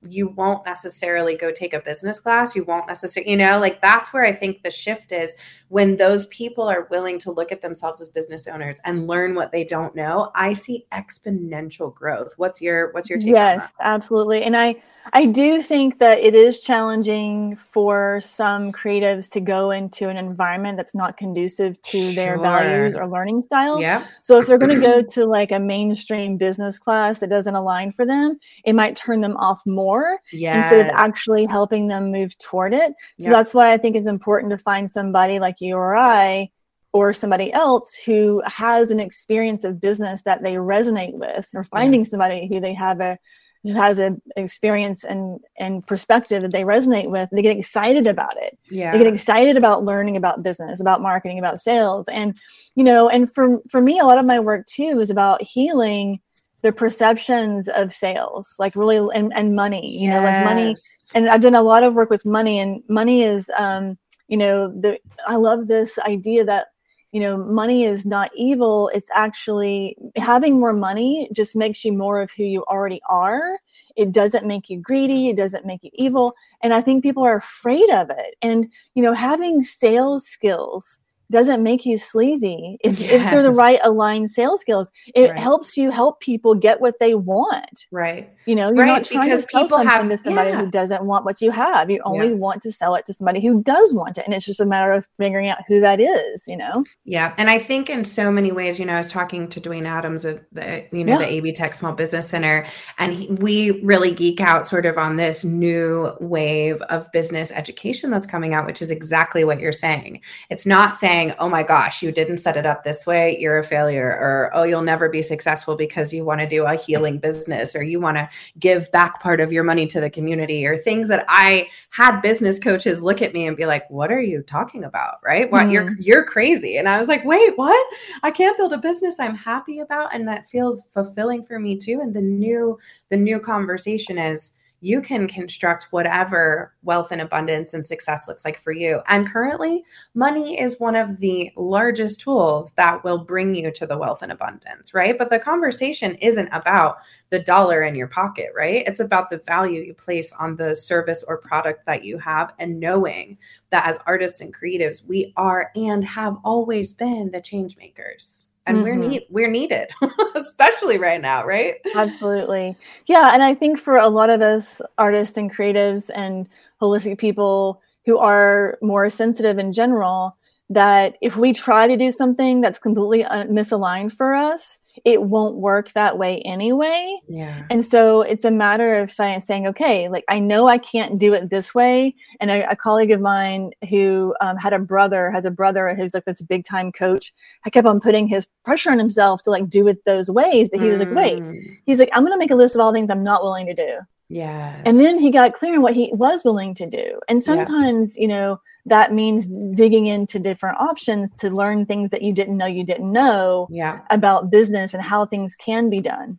you 0.08 0.28
won't 0.28 0.64
necessarily 0.66 1.37
go 1.37 1.50
take 1.50 1.75
a 1.75 1.80
business 1.80 2.20
class. 2.20 2.54
You 2.54 2.64
won't 2.64 2.87
necessarily, 2.87 3.30
you 3.30 3.37
know, 3.37 3.58
like 3.58 3.80
that's 3.80 4.12
where 4.12 4.25
I 4.25 4.32
think 4.32 4.62
the 4.62 4.70
shift 4.70 5.12
is 5.12 5.34
when 5.68 5.96
those 5.96 6.26
people 6.26 6.64
are 6.64 6.87
willing 6.90 7.18
to 7.20 7.32
look 7.32 7.50
at 7.50 7.61
themselves 7.61 8.00
as 8.00 8.08
business 8.08 8.46
owners 8.46 8.80
and 8.84 9.06
learn 9.06 9.34
what 9.34 9.52
they 9.52 9.64
don't 9.64 9.94
know. 9.94 10.30
I 10.34 10.52
see 10.52 10.87
exponential 10.92 11.94
growth. 11.94 12.32
What's 12.37 12.61
your 12.61 12.92
what's 12.92 13.08
your 13.08 13.18
take? 13.18 13.30
Yes, 13.30 13.73
absolutely. 13.80 14.42
And 14.42 14.56
I 14.56 14.76
I 15.12 15.26
do 15.26 15.61
think 15.61 15.99
that 15.99 16.18
it 16.18 16.34
is 16.34 16.61
challenging 16.61 17.56
for 17.56 18.20
some 18.23 18.73
creatives 18.73 19.28
to 19.30 19.40
go 19.40 19.70
into 19.70 20.08
an 20.08 20.16
environment 20.16 20.76
that's 20.76 20.94
not 20.94 21.16
conducive 21.16 21.80
to 21.82 21.99
sure. 21.99 22.12
their 22.14 22.38
values 22.38 22.94
or 22.96 23.06
learning 23.06 23.42
styles. 23.42 23.82
Yeah. 23.82 24.06
So 24.23 24.38
if 24.38 24.46
they're 24.46 24.58
going 24.58 24.75
to 24.75 24.87
go 24.87 25.02
to 25.02 25.26
like 25.26 25.52
a 25.52 25.58
mainstream 25.58 26.37
business 26.37 26.78
class 26.78 27.18
that 27.18 27.28
doesn't 27.28 27.54
align 27.54 27.92
for 27.92 28.06
them, 28.06 28.38
it 28.64 28.75
might 28.75 28.96
turn 28.96 29.20
them 29.20 29.37
off 29.37 29.61
more 29.66 29.93
yes. 30.32 30.56
instead 30.56 30.86
of 30.86 30.92
actually 30.94 31.46
helping 31.46 31.88
them 31.88 32.10
move 32.10 32.36
toward 32.38 32.74
it. 32.74 32.92
So 33.20 33.28
yep. 33.28 33.32
that's 33.32 33.54
why 33.54 33.72
I 33.72 33.76
think 33.76 33.96
it's 33.96 34.08
important 34.08 34.50
to 34.50 34.58
find 34.58 34.90
somebody 34.90 35.38
like 35.38 35.60
you 35.60 35.76
or 35.76 35.96
I 35.96 36.50
or 36.92 37.12
somebody 37.12 37.52
else 37.52 37.94
who 37.94 38.40
has 38.46 38.90
an 38.90 39.00
experience 39.00 39.64
of 39.64 39.80
business 39.80 40.22
that 40.22 40.42
they 40.42 40.54
resonate 40.54 41.14
with 41.14 41.46
or 41.52 41.64
finding 41.64 42.00
yeah. 42.00 42.06
somebody 42.06 42.48
who 42.48 42.60
they 42.60 42.72
have 42.72 43.00
a 43.00 43.18
who 43.64 43.72
has 43.72 43.98
an 43.98 44.20
experience 44.36 45.04
and 45.04 45.40
and 45.58 45.86
perspective 45.86 46.42
that 46.42 46.52
they 46.52 46.62
resonate 46.62 47.10
with 47.10 47.28
they 47.32 47.42
get 47.42 47.56
excited 47.56 48.06
about 48.06 48.36
it 48.36 48.58
yeah 48.70 48.92
they 48.92 48.98
get 48.98 49.12
excited 49.12 49.56
about 49.56 49.84
learning 49.84 50.16
about 50.16 50.42
business 50.42 50.80
about 50.80 51.00
marketing 51.00 51.38
about 51.38 51.60
sales 51.60 52.06
and 52.08 52.38
you 52.74 52.84
know 52.84 53.08
and 53.08 53.32
for 53.34 53.60
for 53.70 53.80
me 53.80 53.98
a 53.98 54.04
lot 54.04 54.18
of 54.18 54.26
my 54.26 54.38
work 54.38 54.66
too 54.66 55.00
is 55.00 55.10
about 55.10 55.42
healing 55.42 56.20
the 56.64 56.73
perceptions 56.73 57.68
of 57.68 57.92
sales 57.92 58.56
like 58.59 58.75
really 58.75 58.97
and, 59.14 59.33
and 59.37 59.54
money 59.54 59.87
you 59.87 60.09
yes. 60.09 60.14
know 60.14 60.23
like 60.25 60.44
money 60.44 60.76
and 61.14 61.28
i've 61.28 61.42
done 61.42 61.54
a 61.54 61.62
lot 61.62 61.83
of 61.83 61.92
work 61.92 62.09
with 62.09 62.25
money 62.25 62.59
and 62.59 62.83
money 62.88 63.23
is 63.23 63.50
um 63.59 63.99
you 64.28 64.37
know 64.37 64.68
the 64.80 64.99
i 65.26 65.37
love 65.37 65.66
this 65.68 65.99
idea 65.99 66.42
that 66.42 66.68
you 67.14 67.21
know 67.21 67.37
money 67.37 67.85
is 67.85 68.04
not 68.04 68.33
evil. 68.35 68.90
It's 68.92 69.09
actually 69.14 69.97
having 70.16 70.59
more 70.59 70.73
money 70.73 71.28
just 71.33 71.54
makes 71.54 71.85
you 71.85 71.92
more 71.92 72.21
of 72.21 72.28
who 72.33 72.42
you 72.42 72.64
already 72.64 73.00
are. 73.09 73.61
It 73.94 74.11
doesn't 74.11 74.44
make 74.44 74.68
you 74.68 74.80
greedy. 74.80 75.28
It 75.28 75.37
doesn't 75.37 75.64
make 75.64 75.85
you 75.85 75.90
evil. 75.94 76.35
And 76.61 76.75
i 76.75 76.80
think 76.80 77.04
people 77.04 77.23
are 77.23 77.37
afraid 77.37 77.88
of 77.90 78.11
it. 78.11 78.35
And 78.42 78.66
you 78.97 79.02
know 79.02 79.12
having 79.12 79.62
sales 79.62 80.26
skills 80.26 80.99
doesn't 81.34 81.64
make 81.64 81.84
you 81.84 81.98
sleazy 81.98 82.78
if, 82.84 83.00
yes. 83.00 83.12
if 83.12 83.30
they're 83.32 83.42
the 83.42 83.50
right 83.50 83.80
aligned 83.82 84.30
sales 84.30 84.60
skills 84.60 84.92
it 85.16 85.30
right. 85.30 85.40
helps 85.40 85.76
you 85.76 85.90
help 85.90 86.20
people 86.20 86.54
get 86.54 86.80
what 86.80 87.00
they 87.00 87.12
want 87.16 87.88
right 87.90 88.32
you 88.46 88.54
know 88.54 88.68
you're 88.68 88.84
right, 88.84 88.86
not 88.86 89.04
trying 89.04 89.28
because 89.28 89.44
to 89.44 89.50
sell 89.50 89.62
people 89.64 89.78
something 89.78 89.90
have, 89.90 90.08
to 90.08 90.16
somebody 90.18 90.50
yeah. 90.50 90.60
who 90.60 90.70
doesn't 90.70 91.04
want 91.04 91.24
what 91.24 91.40
you 91.40 91.50
have 91.50 91.90
you 91.90 92.00
only 92.04 92.28
yeah. 92.28 92.34
want 92.34 92.62
to 92.62 92.70
sell 92.70 92.94
it 92.94 93.04
to 93.04 93.12
somebody 93.12 93.40
who 93.40 93.60
does 93.64 93.92
want 93.92 94.16
it 94.16 94.24
and 94.24 94.32
it's 94.32 94.46
just 94.46 94.60
a 94.60 94.66
matter 94.66 94.92
of 94.92 95.08
figuring 95.18 95.48
out 95.48 95.58
who 95.66 95.80
that 95.80 95.98
is 95.98 96.46
you 96.46 96.56
know 96.56 96.84
yeah 97.04 97.34
and 97.36 97.50
i 97.50 97.58
think 97.58 97.90
in 97.90 98.04
so 98.04 98.30
many 98.30 98.52
ways 98.52 98.78
you 98.78 98.86
know 98.86 98.94
i 98.94 98.98
was 98.98 99.08
talking 99.08 99.48
to 99.48 99.60
dwayne 99.60 99.86
adams 99.86 100.24
at 100.24 100.44
the 100.52 100.86
you 100.92 101.04
know 101.04 101.14
yeah. 101.14 101.18
the 101.18 101.32
A-B 101.32 101.52
Tech 101.52 101.74
small 101.74 101.92
business 101.92 102.28
center 102.28 102.64
and 102.98 103.12
he, 103.12 103.26
we 103.26 103.82
really 103.82 104.12
geek 104.12 104.40
out 104.40 104.68
sort 104.68 104.86
of 104.86 104.98
on 104.98 105.16
this 105.16 105.42
new 105.42 106.12
wave 106.20 106.80
of 106.82 107.10
business 107.10 107.50
education 107.50 108.10
that's 108.10 108.26
coming 108.26 108.54
out 108.54 108.66
which 108.66 108.80
is 108.80 108.92
exactly 108.92 109.42
what 109.42 109.58
you're 109.58 109.72
saying 109.72 110.20
it's 110.48 110.64
not 110.64 110.94
saying 110.94 111.24
saying, 111.25 111.37
oh 111.38 111.49
my 111.49 111.62
gosh, 111.62 112.02
you 112.02 112.12
didn't 112.12 112.38
set 112.38 112.57
it 112.57 112.66
up 112.66 112.83
this 112.83 113.07
way, 113.07 113.37
you're 113.38 113.59
a 113.59 113.64
failure, 113.64 114.09
or 114.09 114.50
oh, 114.54 114.64
you'll 114.64 114.83
never 114.83 115.09
be 115.09 115.23
successful 115.23 115.76
because 115.76 116.12
you 116.12 116.25
want 116.25 116.40
to 116.40 116.47
do 116.47 116.64
a 116.64 116.75
healing 116.75 117.19
business, 117.19 117.75
or 117.75 117.83
you 117.83 118.00
want 118.00 118.16
to 118.16 118.28
give 118.59 118.90
back 118.93 119.21
part 119.21 119.40
of 119.40 119.52
your 119.52 119.64
money 119.64 119.87
to 119.87 120.00
the 120.00 120.11
community, 120.11 120.66
or 120.66 120.76
things 120.76 121.09
that 121.09 121.25
I 121.28 121.69
had 121.90 122.21
business 122.21 122.59
coaches 122.59 123.02
look 123.02 123.23
at 123.23 123.33
me 123.33 123.47
and 123.47 123.57
be 123.57 123.66
like, 123.66 123.88
what 123.90 124.12
are 124.12 124.21
you 124.21 124.43
talking 124.43 124.85
about? 124.85 125.19
Right? 125.25 125.50
What 125.50 125.62
mm-hmm. 125.62 125.71
you're 125.71 125.88
you're 125.99 126.25
crazy. 126.25 126.76
And 126.76 126.88
I 126.88 126.99
was 126.99 127.09
like, 127.09 127.25
wait, 127.25 127.52
what? 127.57 127.95
I 128.23 128.31
can't 128.31 128.57
build 128.57 128.73
a 128.73 128.78
business 128.78 129.16
I'm 129.19 129.37
happy 129.37 129.81
about 129.81 130.14
and 130.14 130.26
that 130.28 130.49
feels 130.49 130.85
fulfilling 130.90 131.43
for 131.43 131.59
me 131.59 131.76
too. 131.78 132.00
And 132.02 132.14
the 132.14 132.21
new 132.21 132.78
the 133.11 133.16
new 133.16 133.38
conversation 133.40 134.19
is 134.19 134.52
you 134.84 135.00
can 135.00 135.26
construct 135.26 135.84
whatever 135.92 136.74
wealth 136.82 137.10
and 137.10 137.22
abundance 137.22 137.72
and 137.72 137.86
success 137.86 138.28
looks 138.28 138.44
like 138.44 138.60
for 138.60 138.70
you. 138.70 139.00
And 139.08 139.26
currently, 139.26 139.82
money 140.12 140.60
is 140.60 140.78
one 140.78 140.94
of 140.94 141.20
the 141.20 141.50
largest 141.56 142.20
tools 142.20 142.74
that 142.74 143.02
will 143.02 143.24
bring 143.24 143.54
you 143.54 143.70
to 143.70 143.86
the 143.86 143.96
wealth 143.96 144.20
and 144.20 144.30
abundance, 144.30 144.92
right? 144.92 145.16
But 145.16 145.30
the 145.30 145.38
conversation 145.38 146.16
isn't 146.16 146.50
about 146.52 146.98
the 147.30 147.38
dollar 147.38 147.84
in 147.84 147.94
your 147.94 148.08
pocket, 148.08 148.50
right? 148.54 148.84
It's 148.86 149.00
about 149.00 149.30
the 149.30 149.38
value 149.38 149.80
you 149.80 149.94
place 149.94 150.34
on 150.34 150.54
the 150.54 150.76
service 150.76 151.24
or 151.26 151.38
product 151.38 151.86
that 151.86 152.04
you 152.04 152.18
have 152.18 152.52
and 152.58 152.78
knowing 152.78 153.38
that 153.70 153.86
as 153.86 153.98
artists 154.06 154.42
and 154.42 154.54
creatives, 154.54 155.02
we 155.06 155.32
are 155.38 155.70
and 155.76 156.04
have 156.04 156.36
always 156.44 156.92
been 156.92 157.30
the 157.30 157.40
change 157.40 157.78
makers 157.78 158.48
and 158.66 158.78
mm-hmm. 158.78 158.85
we're 158.85 158.97
need 158.97 159.23
we're 159.30 159.50
needed 159.50 159.88
especially 160.35 160.99
right 160.99 161.21
now 161.21 161.44
right 161.44 161.76
absolutely 161.94 162.76
yeah 163.06 163.30
and 163.33 163.42
i 163.42 163.54
think 163.54 163.78
for 163.78 163.97
a 163.97 164.09
lot 164.09 164.30
of 164.30 164.40
us 164.40 164.80
artists 164.99 165.37
and 165.37 165.52
creatives 165.52 166.11
and 166.14 166.49
holistic 166.80 167.18
people 167.18 167.80
who 168.04 168.18
are 168.18 168.78
more 168.83 169.09
sensitive 169.09 169.59
in 169.59 169.73
general 169.73 170.37
that 170.71 171.16
if 171.21 171.37
we 171.37 171.52
try 171.52 171.87
to 171.87 171.97
do 171.97 172.11
something 172.11 172.61
that's 172.61 172.78
completely 172.78 173.25
misaligned 173.25 174.12
for 174.12 174.35
us 174.35 174.80
it 175.04 175.23
won't 175.23 175.56
work 175.56 175.92
that 175.92 176.16
way 176.16 176.38
anyway. 176.46 177.20
Yeah. 177.28 177.64
And 177.70 177.84
so 177.84 178.23
it's 178.23 178.44
a 178.44 178.50
matter 178.50 178.94
of 178.94 179.12
saying, 179.12 179.66
okay, 179.66 180.08
like 180.08 180.25
I 180.28 180.38
know 180.38 180.66
I 180.66 180.78
can't 180.78 181.18
do 181.18 181.34
it 181.34 181.50
this 181.50 181.75
way. 181.75 182.14
And 182.40 182.50
a, 182.50 182.70
a 182.70 182.75
colleague 182.76 183.11
of 183.11 183.20
mine 183.20 183.73
who 183.90 184.34
um, 184.40 184.56
had 184.56 184.73
a 184.73 184.78
brother, 184.78 185.30
has 185.30 185.44
a 185.44 185.50
brother 185.50 185.94
who's 185.94 186.14
like 186.14 186.25
this 186.25 186.42
big 186.42 186.64
time 186.64 186.90
coach, 186.90 187.34
I 187.66 187.70
kept 187.70 187.87
on 187.87 188.00
putting 188.00 188.26
his 188.26 188.49
pressure 188.64 188.90
on 188.90 188.99
himself 188.99 189.42
to 189.42 189.50
like 189.50 189.68
do 189.68 189.87
it 189.88 190.04
those 190.06 190.30
ways. 190.30 190.70
But 190.70 190.80
he 190.80 190.88
was 190.88 191.00
like, 191.00 191.12
wait, 191.12 191.40
mm. 191.40 191.62
he's 191.84 191.99
like, 191.99 192.11
I'm 192.12 192.23
going 192.23 192.32
to 192.32 192.38
make 192.38 192.50
a 192.50 192.56
list 192.56 192.75
of 192.75 192.80
all 192.80 192.92
things 192.92 193.11
I'm 193.11 193.23
not 193.23 193.42
willing 193.42 193.66
to 193.66 193.75
do. 193.75 193.99
Yeah. 194.30 194.80
And 194.87 194.99
then 194.99 195.18
he 195.18 195.30
got 195.30 195.52
clear 195.52 195.75
on 195.75 195.82
what 195.82 195.94
he 195.94 196.11
was 196.14 196.44
willing 196.44 196.75
to 196.76 196.87
do. 196.87 197.20
And 197.28 197.42
sometimes, 197.42 198.16
yeah. 198.16 198.23
you 198.23 198.28
know, 198.28 198.61
that 198.86 199.12
means 199.12 199.48
digging 199.74 200.06
into 200.06 200.38
different 200.38 200.78
options 200.78 201.34
to 201.34 201.50
learn 201.50 201.86
things 201.86 202.10
that 202.10 202.22
you 202.22 202.32
didn't 202.32 202.56
know 202.56 202.66
you 202.66 202.84
didn't 202.84 203.10
know 203.10 203.66
yeah. 203.70 204.00
about 204.10 204.50
business 204.50 204.94
and 204.94 205.02
how 205.02 205.24
things 205.24 205.56
can 205.56 205.88
be 205.88 206.00
done. 206.00 206.38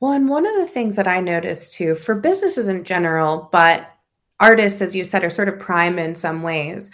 Well, 0.00 0.12
and 0.12 0.28
one 0.28 0.46
of 0.46 0.56
the 0.56 0.66
things 0.66 0.96
that 0.96 1.08
I 1.08 1.20
noticed 1.20 1.72
too 1.72 1.94
for 1.94 2.14
businesses 2.14 2.68
in 2.68 2.84
general, 2.84 3.48
but 3.52 3.90
artists, 4.40 4.82
as 4.82 4.94
you 4.94 5.04
said, 5.04 5.24
are 5.24 5.30
sort 5.30 5.48
of 5.48 5.58
prime 5.58 5.98
in 5.98 6.14
some 6.14 6.42
ways 6.42 6.90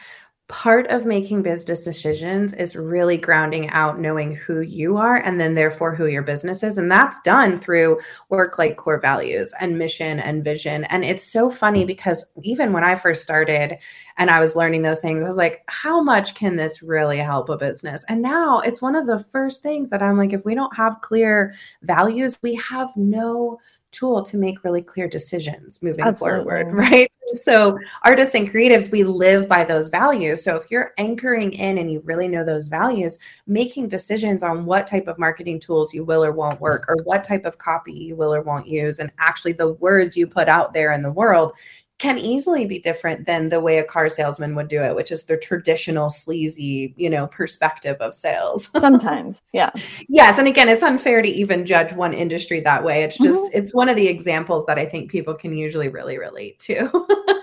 part 0.48 0.86
of 0.88 1.06
making 1.06 1.42
business 1.42 1.82
decisions 1.82 2.52
is 2.52 2.76
really 2.76 3.16
grounding 3.16 3.70
out 3.70 3.98
knowing 3.98 4.34
who 4.34 4.60
you 4.60 4.96
are 4.98 5.16
and 5.16 5.40
then 5.40 5.54
therefore 5.54 5.94
who 5.94 6.06
your 6.06 6.22
business 6.22 6.62
is. 6.62 6.76
And 6.76 6.90
that's 6.90 7.18
done 7.22 7.56
through 7.56 8.00
work 8.28 8.58
like 8.58 8.76
core 8.76 9.00
values 9.00 9.54
and 9.60 9.78
mission 9.78 10.20
and 10.20 10.44
vision. 10.44 10.84
And 10.84 11.04
it's 11.04 11.22
so 11.22 11.48
funny 11.48 11.84
because 11.84 12.26
even 12.42 12.72
when 12.72 12.84
i 12.84 12.96
first 12.96 13.22
started 13.22 13.78
and 14.18 14.30
i 14.30 14.40
was 14.40 14.56
learning 14.56 14.82
those 14.82 15.00
things 15.00 15.22
i 15.22 15.26
was 15.26 15.36
like 15.36 15.62
how 15.68 16.02
much 16.02 16.34
can 16.34 16.56
this 16.56 16.82
really 16.82 17.18
help 17.18 17.48
a 17.48 17.56
business? 17.56 18.04
And 18.08 18.20
now 18.20 18.60
it's 18.60 18.82
one 18.82 18.94
of 18.94 19.06
the 19.06 19.20
first 19.20 19.62
things 19.62 19.90
that 19.90 20.02
i'm 20.02 20.18
like 20.18 20.32
if 20.32 20.44
we 20.44 20.54
don't 20.54 20.76
have 20.76 21.00
clear 21.00 21.54
values 21.82 22.38
we 22.42 22.54
have 22.56 22.90
no 22.96 23.58
tool 23.92 24.22
to 24.22 24.36
make 24.36 24.64
really 24.64 24.82
clear 24.82 25.06
decisions 25.06 25.82
moving 25.82 26.04
Absolutely. 26.04 26.44
forward, 26.44 26.74
right? 26.74 27.12
So, 27.38 27.78
artists 28.04 28.34
and 28.34 28.50
creatives, 28.50 28.90
we 28.90 29.04
live 29.04 29.48
by 29.48 29.64
those 29.64 29.88
values. 29.88 30.42
So, 30.42 30.56
if 30.56 30.70
you're 30.70 30.92
anchoring 30.98 31.52
in 31.52 31.78
and 31.78 31.90
you 31.90 32.00
really 32.04 32.28
know 32.28 32.44
those 32.44 32.68
values, 32.68 33.18
making 33.46 33.88
decisions 33.88 34.42
on 34.42 34.66
what 34.66 34.86
type 34.86 35.06
of 35.06 35.18
marketing 35.18 35.60
tools 35.60 35.94
you 35.94 36.04
will 36.04 36.24
or 36.24 36.32
won't 36.32 36.60
work, 36.60 36.84
or 36.88 36.96
what 37.04 37.24
type 37.24 37.44
of 37.44 37.58
copy 37.58 37.92
you 37.92 38.16
will 38.16 38.34
or 38.34 38.42
won't 38.42 38.66
use, 38.66 38.98
and 38.98 39.10
actually 39.18 39.52
the 39.52 39.72
words 39.74 40.16
you 40.16 40.26
put 40.26 40.48
out 40.48 40.72
there 40.72 40.92
in 40.92 41.02
the 41.02 41.12
world 41.12 41.54
can 42.02 42.18
easily 42.18 42.66
be 42.66 42.80
different 42.80 43.26
than 43.26 43.48
the 43.48 43.60
way 43.60 43.78
a 43.78 43.84
car 43.84 44.08
salesman 44.08 44.56
would 44.56 44.66
do 44.66 44.82
it, 44.82 44.96
which 44.96 45.12
is 45.12 45.22
the 45.22 45.36
traditional 45.36 46.10
sleazy, 46.10 46.92
you 46.96 47.08
know, 47.08 47.28
perspective 47.28 47.96
of 48.00 48.12
sales. 48.12 48.68
Sometimes, 48.76 49.40
yeah. 49.52 49.70
yes, 50.08 50.36
and 50.36 50.48
again, 50.48 50.68
it's 50.68 50.82
unfair 50.82 51.22
to 51.22 51.28
even 51.28 51.64
judge 51.64 51.92
one 51.92 52.12
industry 52.12 52.58
that 52.58 52.82
way. 52.82 53.04
It's 53.04 53.18
just 53.18 53.40
mm-hmm. 53.40 53.56
it's 53.56 53.72
one 53.72 53.88
of 53.88 53.94
the 53.94 54.08
examples 54.08 54.66
that 54.66 54.80
I 54.80 54.84
think 54.84 55.12
people 55.12 55.32
can 55.32 55.56
usually 55.56 55.86
really 55.86 56.18
relate 56.18 56.58
to. 56.60 57.06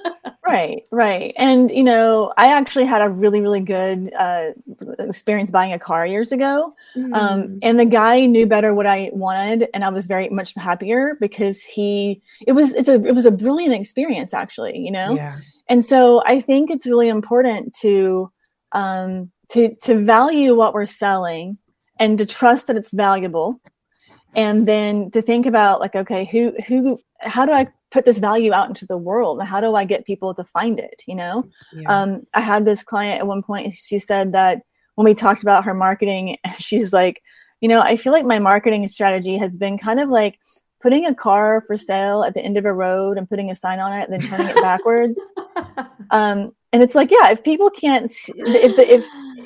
Right, 0.50 0.84
right. 0.91 1.34
And, 1.38 1.72
you 1.72 1.84
know, 1.84 2.34
I 2.38 2.51
actually 2.53 2.86
had 2.86 3.01
a 3.01 3.10
really, 3.10 3.41
really 3.41 3.60
good 3.60 4.12
uh, 4.13 4.51
experience 4.98 5.51
buying 5.51 5.74
a 5.74 5.79
car 5.79 6.06
years 6.06 6.32
ago. 6.32 6.74
Mm. 6.96 7.15
Um, 7.15 7.60
and 7.62 7.79
the 7.79 7.86
guy 7.86 8.25
knew 8.25 8.48
better 8.48 8.74
what 8.74 8.86
I 8.86 9.12
wanted. 9.13 9.68
And 9.74 9.84
I 9.84 9.89
was 9.89 10.08
very 10.08 10.29
much 10.29 10.53
happier 10.56 11.18
because 11.20 11.63
he, 11.63 12.22
it 12.48 12.53
was, 12.53 12.74
it's 12.74 12.89
a, 12.89 12.96
it 13.06 13.13
was 13.13 13.25
a 13.25 13.32
brilliant 13.32 13.75
experience 13.75 14.34
actually, 14.34 14.77
you 14.77 14.91
know? 14.91 15.15
Yeah. 15.15 15.39
And 15.68 15.86
so 15.86 16.24
I 16.25 16.41
think 16.41 16.72
it's 16.72 16.88
really 16.88 17.10
important 17.10 17.74
to, 17.82 18.32
um, 18.72 19.32
to, 19.50 19.75
to 19.84 20.00
value 20.03 20.56
what 20.56 20.74
we're 20.74 20.86
selling 20.86 21.58
and 22.00 22.18
to 22.18 22.25
trust 22.25 22.68
that 22.68 22.75
it's 22.75 22.91
valuable 22.91 23.60
and 24.36 24.68
then 24.68 25.10
to 25.12 25.22
think 25.22 25.46
about 25.46 25.79
like 25.79 25.96
okay 25.96 26.25
who 26.25 26.53
who 26.68 27.00
how 27.20 27.46
do 27.46 27.51
i 27.51 27.68
put 27.91 28.05
this 28.05 28.19
value 28.19 28.53
out 28.53 28.67
into 28.67 28.86
the 28.86 28.98
world 28.98 29.41
how 29.41 29.60
do 29.60 29.75
i 29.75 29.84
get 29.84 30.05
people 30.05 30.34
to 30.34 30.43
find 30.43 30.79
it 30.79 31.01
you 31.08 31.15
know 31.15 31.48
yeah. 31.74 32.01
um, 32.01 32.25
i 32.34 32.39
had 32.39 32.65
this 32.65 32.84
client 32.84 33.19
at 33.19 33.27
one 33.27 33.43
point 33.43 33.74
she 33.74 34.00
said 34.00 34.34
that 34.34 34.62
when 34.96 35.05
we 35.05 35.13
talked 35.13 35.41
about 35.41 35.63
her 35.63 35.74
marketing 35.74 36.38
she's 36.60 36.93
like 36.93 37.22
you 37.62 37.69
know 37.69 37.81
i 37.81 37.96
feel 37.96 38.13
like 38.13 38.25
my 38.25 38.39
marketing 38.39 38.88
strategy 38.88 39.38
has 39.38 39.58
been 39.58 39.77
kind 39.77 40.00
of 40.00 40.10
like 40.10 40.39
putting 40.81 41.05
a 41.05 41.15
car 41.15 41.63
for 41.67 41.75
sale 41.75 42.24
at 42.24 42.34
the 42.34 42.41
end 42.41 42.58
of 42.58 42.65
a 42.65 42.74
road 42.74 43.17
and 43.17 43.29
putting 43.29 43.51
a 43.51 43.55
sign 43.55 43.79
on 43.79 43.91
it 43.93 44.10
and 44.10 44.13
then 44.13 44.29
turning 44.29 44.48
it 44.48 44.55
backwards 44.55 45.22
um, 46.12 46.51
and 46.72 46.84
it's 46.84 46.96
like 46.96 47.12
yeah 47.12 47.31
if 47.31 47.43
people 47.43 47.69
can't 47.69 48.12
see, 48.12 48.34
if 48.38 48.75
the, 48.75 48.93
if 48.93 49.05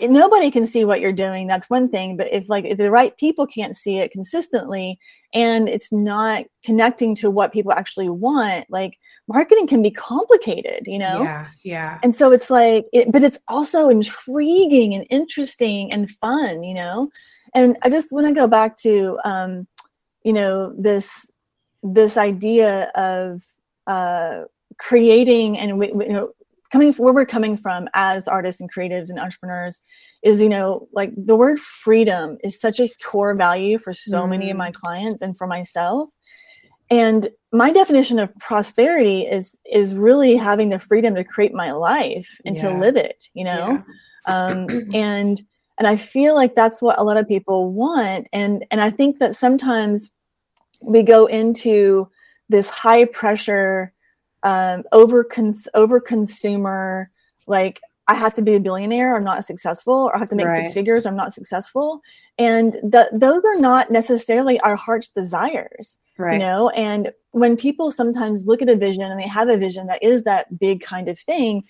nobody 0.10 0.52
can 0.52 0.68
see 0.68 0.86
what 0.86 1.00
you're 1.00 1.14
doing 1.14 1.48
that's 1.48 1.70
one 1.70 1.90
thing 1.90 2.18
but 2.18 2.32
if 2.32 2.50
like 2.50 2.66
if 2.66 2.78
the 2.78 2.92
right 2.92 3.18
people 3.18 3.48
can't 3.48 3.78
see 3.78 3.98
it 3.98 4.12
consistently 4.12 5.00
and 5.34 5.68
it's 5.68 5.92
not 5.92 6.46
connecting 6.64 7.16
to 7.16 7.30
what 7.30 7.52
people 7.52 7.72
actually 7.72 8.10
want 8.10 8.66
like 8.70 8.98
marketing 9.28 9.68
can 9.68 9.82
be 9.82 9.92
complicated 9.92 10.84
you 10.86 11.00
know? 11.00 11.24
Yeah 11.24 11.48
yeah. 11.64 12.00
And 12.04 12.16
so 12.16 12.32
it's 12.32 12.50
like 12.50 12.86
it, 12.94 13.12
but 13.12 13.24
it's 13.24 13.40
also 13.48 13.90
intriguing 13.90 14.94
and 14.94 15.06
interesting 15.10 15.92
and 15.92 16.10
fun 16.10 16.64
you 16.64 16.74
know? 16.74 17.10
And 17.54 17.78
i 17.84 17.90
just 17.90 18.12
want 18.12 18.28
to 18.28 18.34
go 18.34 18.48
back 18.48 18.78
to 18.78 19.20
um 19.26 19.68
you 20.24 20.34
know 20.34 20.74
this 20.78 21.30
this 21.84 22.18
idea 22.18 22.92
of 22.96 23.42
uh 23.88 24.44
creating 24.78 25.58
and 25.58 25.84
you 25.84 26.14
know 26.14 26.32
coming 26.74 26.92
where 26.94 27.14
we're 27.14 27.24
coming 27.24 27.56
from 27.56 27.88
as 27.94 28.28
artists 28.28 28.60
and 28.60 28.74
creatives 28.74 29.10
and 29.10 29.20
entrepreneurs 29.20 29.82
is 30.24 30.42
you 30.42 30.50
know 30.50 30.88
like 30.92 31.14
the 31.16 31.36
word 31.36 31.60
freedom 31.60 32.36
is 32.44 32.60
such 32.60 32.80
a 32.80 32.90
core 33.04 33.36
value 33.36 33.78
for 33.78 33.94
so 33.94 34.24
mm. 34.24 34.32
many 34.32 34.50
of 34.50 34.58
my 34.58 34.72
mm. 34.72 34.74
clients 34.74 35.22
and 35.22 35.38
for 35.38 35.46
myself 35.46 36.10
and 36.90 37.30
my 37.52 37.72
definition 37.72 38.18
of 38.18 38.36
prosperity 38.40 39.22
is 39.22 39.56
is 39.72 39.94
really 39.94 40.36
having 40.36 40.70
the 40.70 40.80
freedom 40.80 41.14
to 41.14 41.24
create 41.24 41.54
my 41.54 41.72
life 41.72 42.42
and 42.44 42.56
yeah. 42.56 42.64
to 42.64 42.78
live 42.78 42.96
it 42.96 43.24
you 43.36 43.44
know 43.44 43.84
yeah. 44.28 44.48
um, 44.48 44.68
and 44.96 45.44
and 45.78 45.88
i 45.88 45.96
feel 45.96 46.34
like 46.34 46.56
that's 46.56 46.82
what 46.82 46.98
a 46.98 47.04
lot 47.04 47.18
of 47.18 47.28
people 47.28 47.72
want 47.72 48.28
and 48.34 48.66
and 48.72 48.82
i 48.82 48.90
think 48.90 49.20
that 49.20 49.36
sometimes 49.36 50.10
we 50.82 51.04
go 51.04 51.28
into 51.28 52.10
this 52.50 52.68
high 52.68 53.06
pressure 53.06 53.94
um, 54.44 54.84
over 54.92 55.24
cons- 55.24 55.68
over 55.74 56.00
consumer 56.00 57.10
like 57.48 57.82
I 58.08 58.16
have 58.16 58.34
to 58.36 58.42
be 58.42 58.56
a 58.56 58.60
billionaire, 58.60 59.16
I'm 59.16 59.24
not 59.24 59.46
successful, 59.46 59.94
or 59.94 60.16
I 60.16 60.20
have 60.20 60.30
to 60.30 60.36
make 60.36 60.46
right. 60.46 60.64
six 60.64 60.74
figures, 60.74 61.06
I'm 61.06 61.16
not 61.16 61.34
successful. 61.34 62.02
And 62.38 62.76
that 62.84 63.18
those 63.18 63.46
are 63.46 63.56
not 63.56 63.92
necessarily 63.92 64.60
our 64.60 64.76
heart's 64.76 65.10
desires. 65.10 65.98
Right. 66.18 66.34
You 66.34 66.40
know, 66.40 66.70
and 66.70 67.12
when 67.32 67.56
people 67.58 67.92
sometimes 67.92 68.46
look 68.46 68.62
at 68.62 68.70
a 68.70 68.76
vision 68.76 69.04
and 69.04 69.20
they 69.20 69.28
have 69.28 69.50
a 69.50 69.58
vision 69.58 69.88
that 69.88 70.04
is 70.04 70.24
that 70.24 70.60
big 70.60 70.82
kind 70.82 71.08
of 71.08 71.18
thing, 71.18 71.64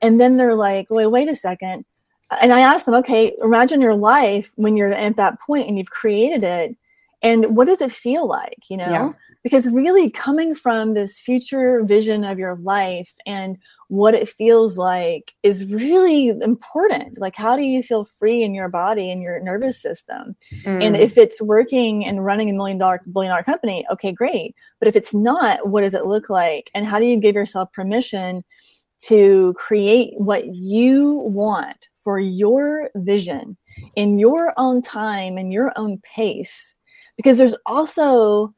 and 0.00 0.20
then 0.20 0.36
they're 0.36 0.56
like, 0.56 0.88
wait, 0.90 1.06
wait 1.06 1.28
a 1.28 1.36
second. 1.36 1.84
And 2.40 2.52
I 2.52 2.60
ask 2.60 2.86
them, 2.86 2.94
okay, 2.94 3.36
imagine 3.42 3.80
your 3.80 3.94
life 3.94 4.50
when 4.56 4.76
you're 4.76 4.88
at 4.88 5.16
that 5.16 5.40
point 5.40 5.68
and 5.68 5.78
you've 5.78 5.90
created 5.90 6.42
it. 6.42 6.76
And 7.22 7.56
what 7.56 7.66
does 7.66 7.80
it 7.80 7.92
feel 7.92 8.26
like? 8.26 8.58
You 8.68 8.78
know? 8.78 8.90
Yeah 8.90 9.12
because 9.44 9.68
really 9.68 10.10
coming 10.10 10.54
from 10.54 10.94
this 10.94 11.20
future 11.20 11.84
vision 11.84 12.24
of 12.24 12.38
your 12.38 12.56
life 12.62 13.12
and 13.26 13.58
what 13.88 14.14
it 14.14 14.28
feels 14.28 14.78
like 14.78 15.34
is 15.42 15.66
really 15.66 16.30
important. 16.30 17.18
Like 17.18 17.36
how 17.36 17.54
do 17.54 17.62
you 17.62 17.82
feel 17.82 18.06
free 18.06 18.42
in 18.42 18.54
your 18.54 18.70
body 18.70 19.10
and 19.10 19.22
your 19.22 19.38
nervous 19.40 19.80
system? 19.80 20.34
Mm. 20.64 20.82
and 20.82 20.96
if 20.96 21.16
it's 21.18 21.40
working 21.42 22.04
and 22.04 22.24
running 22.24 22.48
a 22.48 22.54
million 22.54 22.78
dollar 22.78 23.02
billion 23.12 23.30
dollar 23.30 23.44
company 23.44 23.86
okay 23.92 24.10
great. 24.10 24.56
But 24.80 24.88
if 24.88 24.96
it's 24.96 25.14
not 25.14 25.68
what 25.68 25.82
does 25.82 25.94
it 25.94 26.06
look 26.06 26.30
like? 26.30 26.70
And 26.74 26.86
how 26.86 26.98
do 26.98 27.04
you 27.04 27.18
give 27.18 27.34
yourself 27.34 27.70
permission 27.72 28.42
to 29.02 29.54
create 29.58 30.14
what 30.16 30.46
you 30.54 31.22
want 31.26 31.88
for 31.98 32.18
your 32.18 32.90
vision 32.96 33.56
in 33.96 34.18
your 34.18 34.54
own 34.56 34.80
time 34.80 35.36
and 35.36 35.52
your 35.52 35.72
own 35.76 36.00
pace? 36.02 36.74
Because 37.16 37.36
there's 37.36 37.56
also 37.66 38.54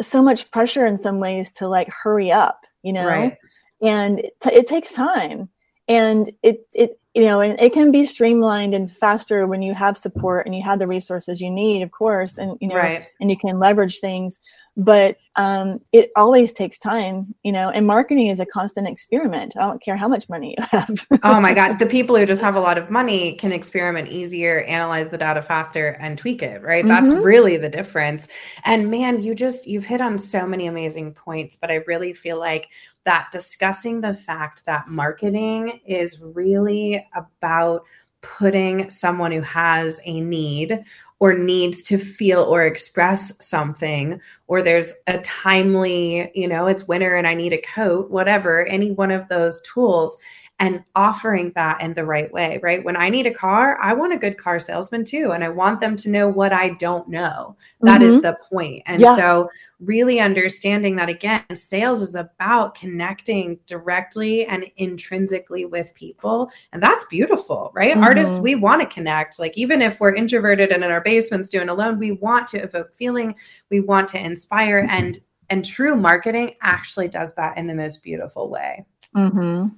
so 0.00 0.22
much 0.22 0.50
pressure 0.50 0.86
in 0.86 0.96
some 0.96 1.20
ways 1.20 1.52
to 1.54 1.68
like 1.68 1.88
hurry 1.90 2.30
up, 2.30 2.64
you 2.82 2.92
know, 2.92 3.06
right. 3.06 3.36
and 3.82 4.20
it, 4.20 4.40
t- 4.40 4.54
it 4.54 4.66
takes 4.66 4.92
time 4.92 5.48
and 5.88 6.30
it 6.42 6.66
it 6.74 7.00
you 7.14 7.22
know 7.22 7.40
and 7.40 7.58
it 7.60 7.72
can 7.72 7.90
be 7.90 8.04
streamlined 8.04 8.74
and 8.74 8.94
faster 8.96 9.46
when 9.46 9.62
you 9.62 9.74
have 9.74 9.96
support 9.96 10.46
and 10.46 10.54
you 10.54 10.62
have 10.62 10.78
the 10.78 10.86
resources 10.86 11.40
you 11.40 11.50
need 11.50 11.82
of 11.82 11.90
course 11.90 12.38
and 12.38 12.56
you 12.60 12.68
know 12.68 12.76
right. 12.76 13.06
and 13.20 13.30
you 13.30 13.36
can 13.36 13.58
leverage 13.58 13.98
things 13.98 14.38
but 14.78 15.16
um, 15.36 15.80
it 15.92 16.10
always 16.16 16.52
takes 16.52 16.78
time 16.78 17.34
you 17.42 17.52
know 17.52 17.68
and 17.70 17.86
marketing 17.86 18.28
is 18.28 18.40
a 18.40 18.46
constant 18.46 18.88
experiment. 18.88 19.54
I 19.56 19.60
don't 19.60 19.82
care 19.82 19.96
how 19.96 20.08
much 20.08 20.28
money 20.28 20.54
you 20.56 20.64
have. 20.70 21.06
Oh 21.24 21.40
my 21.40 21.52
god 21.52 21.78
the 21.78 21.86
people 21.86 22.16
who 22.16 22.24
just 22.24 22.40
have 22.40 22.54
a 22.54 22.60
lot 22.60 22.78
of 22.78 22.90
money 22.90 23.34
can 23.34 23.52
experiment 23.52 24.08
easier 24.08 24.62
analyze 24.62 25.08
the 25.08 25.18
data 25.18 25.42
faster 25.42 25.96
and 26.00 26.16
tweak 26.16 26.42
it 26.42 26.62
right? 26.62 26.84
Mm-hmm. 26.84 27.06
that's 27.06 27.12
really 27.12 27.56
the 27.56 27.68
difference. 27.68 28.28
And 28.64 28.90
man 28.90 29.20
you 29.20 29.34
just 29.34 29.66
you've 29.66 29.84
hit 29.84 30.00
on 30.00 30.18
so 30.18 30.46
many 30.46 30.66
amazing 30.66 31.12
points 31.12 31.56
but 31.56 31.70
i 31.70 31.76
really 31.86 32.12
feel 32.12 32.38
like 32.38 32.68
that 33.04 33.28
discussing 33.32 34.00
the 34.00 34.14
fact 34.14 34.64
that 34.66 34.88
marketing 34.88 35.80
is 35.86 36.20
really 36.20 37.04
about 37.14 37.82
putting 38.20 38.90
someone 38.90 39.32
who 39.32 39.40
has 39.40 40.00
a 40.04 40.20
need 40.20 40.82
or 41.20 41.36
needs 41.36 41.82
to 41.82 41.98
feel 41.98 42.42
or 42.42 42.64
express 42.64 43.32
something 43.44 44.20
or 44.46 44.62
there's 44.62 44.94
a 45.06 45.18
timely 45.18 46.30
you 46.34 46.46
know 46.46 46.66
it's 46.66 46.86
winter 46.88 47.16
and 47.16 47.26
i 47.26 47.34
need 47.34 47.52
a 47.52 47.62
coat 47.62 48.10
whatever 48.10 48.66
any 48.66 48.90
one 48.92 49.10
of 49.10 49.28
those 49.28 49.60
tools 49.62 50.16
and 50.60 50.82
offering 50.96 51.52
that 51.54 51.80
in 51.80 51.92
the 51.92 52.04
right 52.04 52.32
way, 52.32 52.58
right? 52.62 52.84
When 52.84 52.96
I 52.96 53.08
need 53.10 53.26
a 53.28 53.34
car, 53.34 53.78
I 53.80 53.92
want 53.92 54.12
a 54.12 54.18
good 54.18 54.36
car 54.36 54.58
salesman 54.58 55.04
too. 55.04 55.30
And 55.30 55.44
I 55.44 55.48
want 55.48 55.78
them 55.78 55.96
to 55.98 56.10
know 56.10 56.26
what 56.26 56.52
I 56.52 56.70
don't 56.70 57.08
know. 57.08 57.56
That 57.82 58.00
mm-hmm. 58.00 58.10
is 58.10 58.22
the 58.22 58.36
point. 58.50 58.82
And 58.86 59.00
yeah. 59.00 59.14
so, 59.14 59.50
really 59.78 60.18
understanding 60.18 60.96
that 60.96 61.08
again, 61.08 61.44
sales 61.54 62.02
is 62.02 62.16
about 62.16 62.74
connecting 62.74 63.60
directly 63.68 64.44
and 64.46 64.66
intrinsically 64.78 65.64
with 65.64 65.94
people. 65.94 66.50
And 66.72 66.82
that's 66.82 67.04
beautiful, 67.04 67.70
right? 67.72 67.92
Mm-hmm. 67.92 68.02
Artists, 68.02 68.40
we 68.40 68.56
want 68.56 68.80
to 68.80 68.92
connect. 68.92 69.38
Like, 69.38 69.56
even 69.56 69.80
if 69.80 70.00
we're 70.00 70.14
introverted 70.14 70.70
and 70.72 70.82
in 70.82 70.90
our 70.90 71.00
basements 71.00 71.48
doing 71.48 71.68
alone, 71.68 72.00
we 72.00 72.12
want 72.12 72.48
to 72.48 72.58
evoke 72.58 72.92
feeling, 72.94 73.36
we 73.70 73.78
want 73.78 74.08
to 74.08 74.18
inspire. 74.18 74.82
Mm-hmm. 74.82 74.90
And 74.90 75.18
and 75.50 75.64
true 75.64 75.96
marketing 75.96 76.56
actually 76.60 77.08
does 77.08 77.34
that 77.34 77.56
in 77.56 77.66
the 77.66 77.74
most 77.74 78.02
beautiful 78.02 78.50
way. 78.50 78.84
Mm-hmm. 79.16 79.68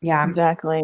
Yeah, 0.00 0.24
exactly. 0.24 0.82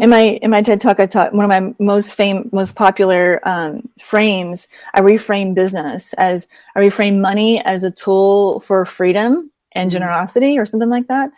In 0.00 0.10
my 0.10 0.38
in 0.40 0.50
my 0.50 0.62
TED 0.62 0.80
talk, 0.80 1.00
I 1.00 1.06
taught 1.06 1.34
one 1.34 1.44
of 1.44 1.48
my 1.48 1.74
most 1.78 2.14
fame, 2.14 2.48
most 2.52 2.76
popular 2.76 3.40
um, 3.42 3.88
frames. 4.02 4.68
I 4.94 5.00
reframe 5.00 5.54
business 5.54 6.12
as 6.14 6.46
I 6.76 6.80
reframe 6.80 7.20
money 7.20 7.64
as 7.64 7.82
a 7.82 7.90
tool 7.90 8.60
for 8.60 8.86
freedom 8.86 9.50
and 9.72 9.90
mm-hmm. 9.90 9.98
generosity, 9.98 10.58
or 10.58 10.64
something 10.64 10.90
like 10.90 11.08
that. 11.08 11.30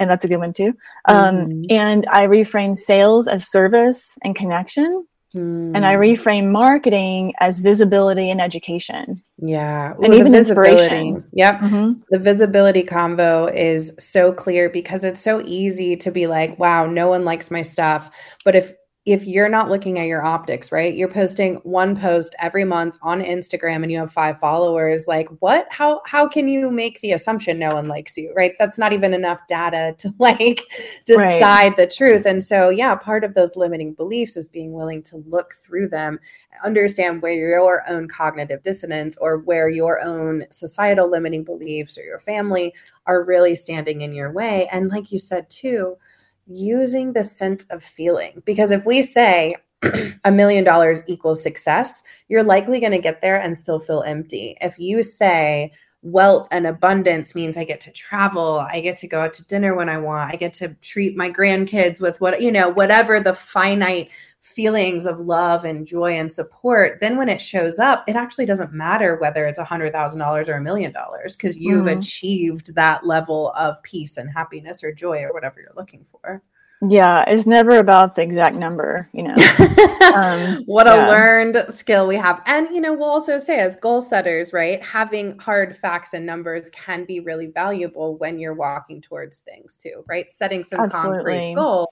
And 0.00 0.08
that's 0.08 0.24
a 0.24 0.28
good 0.28 0.38
one 0.38 0.54
too. 0.54 0.74
Um, 1.04 1.36
mm-hmm. 1.36 1.62
And 1.70 2.06
I 2.10 2.26
reframe 2.26 2.74
sales 2.74 3.28
as 3.28 3.46
service 3.46 4.16
and 4.22 4.34
connection. 4.34 5.06
And 5.34 5.84
I 5.84 5.94
reframe 5.94 6.50
marketing 6.50 7.32
as 7.40 7.60
visibility 7.60 8.30
and 8.30 8.40
education. 8.40 9.22
Yeah. 9.38 9.94
Ooh, 9.94 10.04
and 10.04 10.14
even 10.14 10.34
inspiration. 10.34 11.24
Yep. 11.32 11.60
Mm-hmm. 11.60 12.00
The 12.10 12.18
visibility 12.18 12.84
combo 12.84 13.46
is 13.46 13.94
so 13.98 14.32
clear 14.32 14.70
because 14.70 15.02
it's 15.02 15.20
so 15.20 15.42
easy 15.44 15.96
to 15.96 16.10
be 16.10 16.26
like, 16.26 16.58
wow, 16.58 16.86
no 16.86 17.08
one 17.08 17.24
likes 17.24 17.50
my 17.50 17.62
stuff. 17.62 18.10
But 18.44 18.54
if 18.54 18.72
if 19.06 19.26
you're 19.26 19.50
not 19.50 19.68
looking 19.68 19.98
at 19.98 20.06
your 20.06 20.24
optics, 20.24 20.72
right? 20.72 20.94
You're 20.94 21.08
posting 21.08 21.56
one 21.56 21.94
post 21.94 22.34
every 22.38 22.64
month 22.64 22.96
on 23.02 23.20
Instagram 23.20 23.82
and 23.82 23.92
you 23.92 23.98
have 23.98 24.10
5 24.10 24.40
followers, 24.40 25.06
like 25.06 25.28
what 25.40 25.66
how 25.70 26.00
how 26.06 26.26
can 26.26 26.48
you 26.48 26.70
make 26.70 27.00
the 27.02 27.12
assumption 27.12 27.58
no 27.58 27.74
one 27.74 27.86
likes 27.86 28.16
you, 28.16 28.32
right? 28.34 28.54
That's 28.58 28.78
not 28.78 28.94
even 28.94 29.12
enough 29.12 29.40
data 29.46 29.94
to 29.98 30.14
like 30.18 30.62
decide 31.04 31.40
right. 31.40 31.76
the 31.76 31.86
truth. 31.86 32.24
And 32.24 32.42
so, 32.42 32.70
yeah, 32.70 32.94
part 32.94 33.24
of 33.24 33.34
those 33.34 33.56
limiting 33.56 33.92
beliefs 33.92 34.38
is 34.38 34.48
being 34.48 34.72
willing 34.72 35.02
to 35.04 35.22
look 35.26 35.52
through 35.52 35.88
them, 35.88 36.18
understand 36.64 37.20
where 37.20 37.32
your 37.32 37.84
own 37.86 38.08
cognitive 38.08 38.62
dissonance 38.62 39.18
or 39.18 39.38
where 39.38 39.68
your 39.68 40.00
own 40.00 40.44
societal 40.50 41.10
limiting 41.10 41.44
beliefs 41.44 41.98
or 41.98 42.04
your 42.04 42.20
family 42.20 42.72
are 43.06 43.22
really 43.22 43.54
standing 43.54 44.00
in 44.00 44.14
your 44.14 44.32
way. 44.32 44.66
And 44.72 44.88
like 44.88 45.12
you 45.12 45.18
said 45.18 45.50
too, 45.50 45.98
using 46.46 47.12
the 47.12 47.24
sense 47.24 47.64
of 47.66 47.82
feeling. 47.82 48.42
Because 48.44 48.70
if 48.70 48.84
we 48.84 49.02
say 49.02 49.54
a 50.24 50.30
million 50.30 50.64
dollars 50.64 51.00
equals 51.06 51.42
success, 51.42 52.02
you're 52.28 52.42
likely 52.42 52.80
going 52.80 52.92
to 52.92 52.98
get 52.98 53.20
there 53.20 53.40
and 53.40 53.56
still 53.56 53.80
feel 53.80 54.02
empty. 54.02 54.56
If 54.60 54.78
you 54.78 55.02
say, 55.02 55.72
wealth 56.04 56.46
and 56.50 56.66
abundance 56.66 57.34
means 57.34 57.56
I 57.56 57.64
get 57.64 57.80
to 57.80 57.90
travel, 57.90 58.58
I 58.70 58.80
get 58.80 58.98
to 58.98 59.08
go 59.08 59.22
out 59.22 59.32
to 59.34 59.46
dinner 59.46 59.74
when 59.74 59.88
I 59.88 59.96
want, 59.96 60.32
I 60.32 60.36
get 60.36 60.52
to 60.54 60.68
treat 60.82 61.16
my 61.16 61.30
grandkids 61.30 62.00
with 62.00 62.20
what, 62.20 62.40
you 62.42 62.52
know, 62.52 62.68
whatever 62.68 63.20
the 63.20 63.32
finite 63.32 64.10
feelings 64.40 65.06
of 65.06 65.18
love 65.18 65.64
and 65.64 65.86
joy 65.86 66.12
and 66.12 66.30
support, 66.30 67.00
then 67.00 67.16
when 67.16 67.30
it 67.30 67.40
shows 67.40 67.78
up, 67.78 68.04
it 68.06 68.16
actually 68.16 68.44
doesn't 68.44 68.74
matter 68.74 69.16
whether 69.16 69.46
it's 69.46 69.58
a 69.58 69.64
$100,000 69.64 70.48
or 70.48 70.52
a 70.52 70.60
million 70.60 70.92
dollars 70.92 71.34
because 71.34 71.56
you've 71.56 71.86
mm-hmm. 71.86 71.98
achieved 71.98 72.74
that 72.74 73.06
level 73.06 73.52
of 73.52 73.82
peace 73.82 74.18
and 74.18 74.30
happiness 74.30 74.84
or 74.84 74.92
joy 74.92 75.22
or 75.22 75.32
whatever 75.32 75.58
you're 75.58 75.72
looking 75.74 76.04
for. 76.12 76.42
Yeah, 76.88 77.24
it's 77.28 77.46
never 77.46 77.78
about 77.78 78.14
the 78.14 78.22
exact 78.22 78.56
number, 78.56 79.08
you 79.12 79.22
know. 79.22 79.34
um, 80.14 80.62
what 80.66 80.86
yeah. 80.86 81.06
a 81.06 81.08
learned 81.08 81.64
skill 81.70 82.06
we 82.06 82.16
have. 82.16 82.42
And, 82.46 82.68
you 82.74 82.80
know, 82.80 82.92
we'll 82.92 83.08
also 83.08 83.38
say 83.38 83.58
as 83.58 83.76
goal 83.76 84.00
setters, 84.00 84.52
right, 84.52 84.82
having 84.82 85.38
hard 85.38 85.76
facts 85.76 86.14
and 86.14 86.26
numbers 86.26 86.70
can 86.70 87.04
be 87.04 87.20
really 87.20 87.46
valuable 87.46 88.16
when 88.16 88.38
you're 88.38 88.54
walking 88.54 89.00
towards 89.00 89.40
things 89.40 89.76
too, 89.76 90.04
right? 90.08 90.30
Setting 90.32 90.62
some 90.62 90.80
Absolutely. 90.80 91.14
concrete 91.14 91.54
goals 91.54 91.88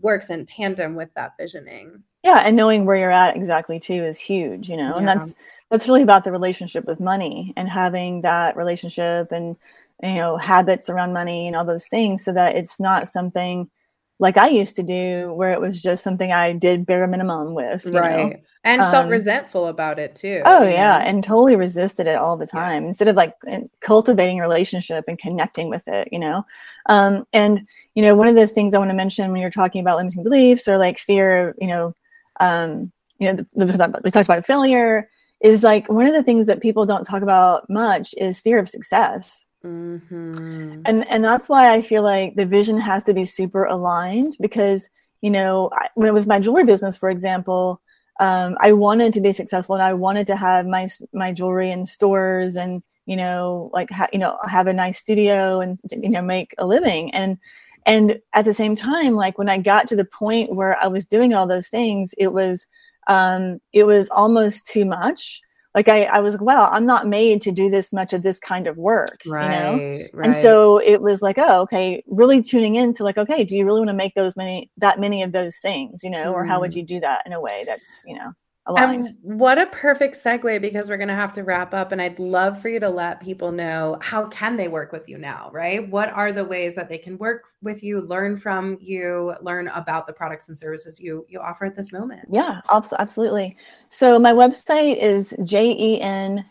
works 0.00 0.30
in 0.30 0.44
tandem 0.44 0.94
with 0.94 1.12
that 1.14 1.32
visioning. 1.38 2.02
Yeah, 2.22 2.42
and 2.44 2.56
knowing 2.56 2.84
where 2.84 2.96
you're 2.96 3.12
at 3.12 3.36
exactly 3.36 3.78
too 3.78 4.04
is 4.04 4.18
huge, 4.18 4.68
you 4.68 4.76
know. 4.76 4.90
Yeah. 4.90 4.98
And 4.98 5.08
that's 5.08 5.34
that's 5.70 5.88
really 5.88 6.02
about 6.02 6.24
the 6.24 6.32
relationship 6.32 6.84
with 6.84 7.00
money 7.00 7.52
and 7.56 7.68
having 7.68 8.22
that 8.22 8.56
relationship 8.56 9.32
and 9.32 9.56
you 10.02 10.14
know 10.14 10.36
habits 10.36 10.90
around 10.90 11.12
money 11.12 11.46
and 11.46 11.56
all 11.56 11.64
those 11.64 11.86
things 11.88 12.24
so 12.24 12.32
that 12.32 12.56
it's 12.56 12.78
not 12.78 13.12
something 13.12 13.70
like 14.18 14.36
I 14.36 14.48
used 14.48 14.76
to 14.76 14.82
do, 14.82 15.32
where 15.34 15.52
it 15.52 15.60
was 15.60 15.82
just 15.82 16.02
something 16.02 16.32
I 16.32 16.52
did 16.52 16.86
bare 16.86 17.06
minimum 17.06 17.54
with, 17.54 17.84
right? 17.86 18.32
Know? 18.32 18.40
And 18.64 18.80
um, 18.80 18.90
felt 18.90 19.10
resentful 19.10 19.66
about 19.66 19.98
it 19.98 20.14
too. 20.14 20.42
Oh 20.46 20.64
yeah, 20.64 20.98
know? 20.98 21.04
and 21.04 21.22
totally 21.22 21.56
resisted 21.56 22.06
it 22.06 22.16
all 22.16 22.36
the 22.36 22.46
time 22.46 22.82
yeah. 22.82 22.88
instead 22.88 23.08
of 23.08 23.16
like 23.16 23.34
cultivating 23.80 24.38
a 24.38 24.42
relationship 24.42 25.04
and 25.06 25.18
connecting 25.18 25.68
with 25.68 25.86
it, 25.86 26.08
you 26.10 26.18
know. 26.18 26.46
Um, 26.88 27.26
and 27.32 27.66
you 27.94 28.02
know, 28.02 28.14
one 28.14 28.28
of 28.28 28.34
the 28.34 28.46
things 28.46 28.74
I 28.74 28.78
want 28.78 28.90
to 28.90 28.96
mention 28.96 29.30
when 29.32 29.40
you're 29.40 29.50
talking 29.50 29.82
about 29.82 29.98
limiting 29.98 30.22
beliefs 30.22 30.66
or 30.66 30.78
like 30.78 30.98
fear, 30.98 31.54
you 31.60 31.66
know, 31.66 31.94
um, 32.40 32.90
you 33.18 33.32
know, 33.32 33.44
the, 33.54 33.66
the, 33.66 34.00
we 34.02 34.10
talked 34.10 34.28
about 34.28 34.46
failure 34.46 35.08
is 35.40 35.62
like 35.62 35.88
one 35.88 36.06
of 36.06 36.14
the 36.14 36.22
things 36.22 36.46
that 36.46 36.62
people 36.62 36.86
don't 36.86 37.04
talk 37.04 37.22
about 37.22 37.68
much 37.68 38.14
is 38.16 38.40
fear 38.40 38.58
of 38.58 38.68
success 38.68 39.45
Mm-hmm. 39.66 40.82
And 40.84 41.06
and 41.08 41.24
that's 41.24 41.48
why 41.48 41.74
I 41.74 41.82
feel 41.82 42.02
like 42.02 42.36
the 42.36 42.46
vision 42.46 42.78
has 42.78 43.02
to 43.04 43.14
be 43.14 43.24
super 43.24 43.64
aligned 43.64 44.36
because 44.40 44.88
you 45.22 45.30
know 45.30 45.70
I, 45.72 45.88
when 45.94 46.08
it 46.08 46.14
was 46.14 46.26
my 46.26 46.38
jewelry 46.38 46.64
business, 46.64 46.96
for 46.96 47.10
example, 47.10 47.80
um, 48.20 48.56
I 48.60 48.72
wanted 48.72 49.12
to 49.14 49.20
be 49.20 49.32
successful 49.32 49.74
and 49.74 49.82
I 49.82 49.92
wanted 49.92 50.26
to 50.28 50.36
have 50.36 50.66
my 50.66 50.88
my 51.12 51.32
jewelry 51.32 51.70
in 51.70 51.84
stores 51.84 52.56
and 52.56 52.82
you 53.06 53.16
know, 53.16 53.70
like 53.72 53.90
ha- 53.90 54.08
you 54.12 54.18
know, 54.18 54.38
have 54.46 54.66
a 54.66 54.72
nice 54.72 54.98
studio 54.98 55.60
and 55.60 55.78
you 55.90 56.10
know, 56.10 56.22
make 56.22 56.54
a 56.58 56.66
living. 56.66 57.12
And 57.14 57.38
and 57.86 58.20
at 58.34 58.44
the 58.44 58.54
same 58.54 58.74
time, 58.74 59.14
like 59.14 59.38
when 59.38 59.48
I 59.48 59.58
got 59.58 59.88
to 59.88 59.96
the 59.96 60.04
point 60.04 60.54
where 60.54 60.76
I 60.82 60.88
was 60.88 61.06
doing 61.06 61.34
all 61.34 61.46
those 61.46 61.68
things, 61.68 62.14
it 62.18 62.32
was 62.32 62.66
um, 63.08 63.60
it 63.72 63.84
was 63.84 64.10
almost 64.10 64.68
too 64.68 64.84
much. 64.84 65.40
Like 65.76 65.88
I, 65.88 66.04
I 66.04 66.20
was 66.20 66.32
like, 66.32 66.40
wow, 66.40 66.70
I'm 66.72 66.86
not 66.86 67.06
made 67.06 67.42
to 67.42 67.52
do 67.52 67.68
this 67.68 67.92
much 67.92 68.14
of 68.14 68.22
this 68.22 68.40
kind 68.40 68.66
of 68.66 68.78
work, 68.78 69.20
right, 69.26 69.44
you 69.44 69.50
know. 69.50 70.06
Right. 70.14 70.26
And 70.26 70.36
so 70.42 70.78
it 70.78 71.02
was 71.02 71.20
like, 71.20 71.36
oh, 71.36 71.60
okay, 71.62 72.02
really 72.06 72.42
tuning 72.42 72.76
into 72.76 73.04
like, 73.04 73.18
okay, 73.18 73.44
do 73.44 73.54
you 73.54 73.66
really 73.66 73.80
want 73.80 73.90
to 73.90 73.94
make 73.94 74.14
those 74.14 74.36
many 74.36 74.70
that 74.78 74.98
many 74.98 75.22
of 75.22 75.32
those 75.32 75.58
things, 75.58 76.02
you 76.02 76.08
know, 76.08 76.32
mm. 76.32 76.34
or 76.34 76.46
how 76.46 76.60
would 76.60 76.70
mm. 76.70 76.76
you 76.76 76.82
do 76.82 77.00
that 77.00 77.24
in 77.26 77.34
a 77.34 77.40
way 77.40 77.64
that's, 77.66 77.86
you 78.06 78.16
know, 78.16 78.32
aligned. 78.66 79.06
Um, 79.08 79.14
what 79.22 79.58
a 79.58 79.66
perfect 79.66 80.22
segue 80.22 80.60
because 80.60 80.88
we're 80.88 80.96
going 80.96 81.08
to 81.08 81.14
have 81.14 81.32
to 81.34 81.42
wrap 81.42 81.72
up 81.72 81.92
and 81.92 82.02
I'd 82.02 82.18
love 82.18 82.60
for 82.60 82.68
you 82.68 82.80
to 82.80 82.88
let 82.88 83.20
people 83.20 83.52
know 83.52 83.98
how 84.02 84.26
can 84.26 84.56
they 84.56 84.68
work 84.68 84.92
with 84.92 85.08
you 85.08 85.18
now, 85.18 85.50
right? 85.52 85.88
What 85.88 86.10
are 86.10 86.32
the 86.32 86.44
ways 86.44 86.74
that 86.74 86.88
they 86.88 86.98
can 86.98 87.16
work 87.18 87.44
with 87.62 87.82
you, 87.82 88.00
learn 88.00 88.36
from 88.36 88.78
you, 88.80 89.34
learn 89.40 89.68
about 89.68 90.06
the 90.06 90.12
products 90.12 90.48
and 90.48 90.58
services 90.58 91.00
you 91.00 91.24
you 91.28 91.40
offer 91.40 91.64
at 91.64 91.74
this 91.74 91.92
moment? 91.92 92.28
Yeah, 92.30 92.60
absolutely. 92.70 93.56
So 93.88 94.18
my 94.18 94.32
website 94.32 94.96
is 94.98 95.32
jenaly 95.40 96.44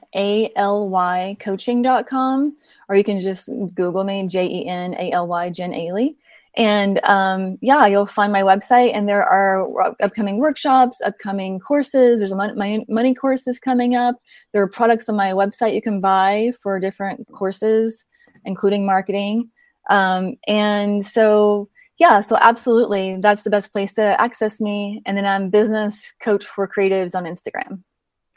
coaching.com 1.40 2.56
or 2.88 2.96
you 2.96 3.04
can 3.04 3.20
just 3.20 3.50
google 3.74 4.04
me 4.04 4.28
J 4.28 4.46
E 4.46 4.68
N 4.68 4.96
A 5.00 5.12
L 5.12 5.28
Y 5.28 5.50
Jen 5.50 5.72
Aly 5.72 6.16
and 6.58 7.00
um, 7.04 7.58
yeah, 7.62 7.86
you'll 7.86 8.06
find 8.06 8.32
my 8.32 8.42
website, 8.42 8.92
and 8.94 9.08
there 9.10 9.24
are 9.24 9.96
upcoming 10.02 10.38
workshops, 10.38 10.98
upcoming 11.06 11.60
courses. 11.60 12.20
There's 12.20 12.32
a 12.32 12.36
mon- 12.36 12.58
my 12.58 12.86
money 12.88 13.14
courses 13.14 13.60
coming 13.60 13.96
up. 13.96 14.16
There 14.54 14.62
are 14.62 14.68
products 14.68 15.10
on 15.10 15.16
my 15.16 15.32
website 15.32 15.74
you 15.74 15.82
can 15.82 16.00
buy 16.00 16.54
for 16.62 16.80
different 16.80 17.28
courses, 17.32 18.06
including 18.46 18.86
marketing. 18.86 19.50
Um, 19.90 20.36
and 20.48 21.06
so, 21.06 21.70
yeah, 21.98 22.22
so 22.22 22.38
absolutely, 22.40 23.18
that's 23.20 23.44
the 23.44 23.50
best 23.50 23.72
place 23.72 23.94
to 23.94 24.20
access 24.20 24.62
me. 24.62 25.02
And 25.06 25.18
then 25.18 25.26
I'm 25.26 25.50
business 25.50 26.14
coach 26.22 26.46
for 26.46 26.68
creatives 26.68 27.16
on 27.16 27.26
Instagram. 27.26 27.84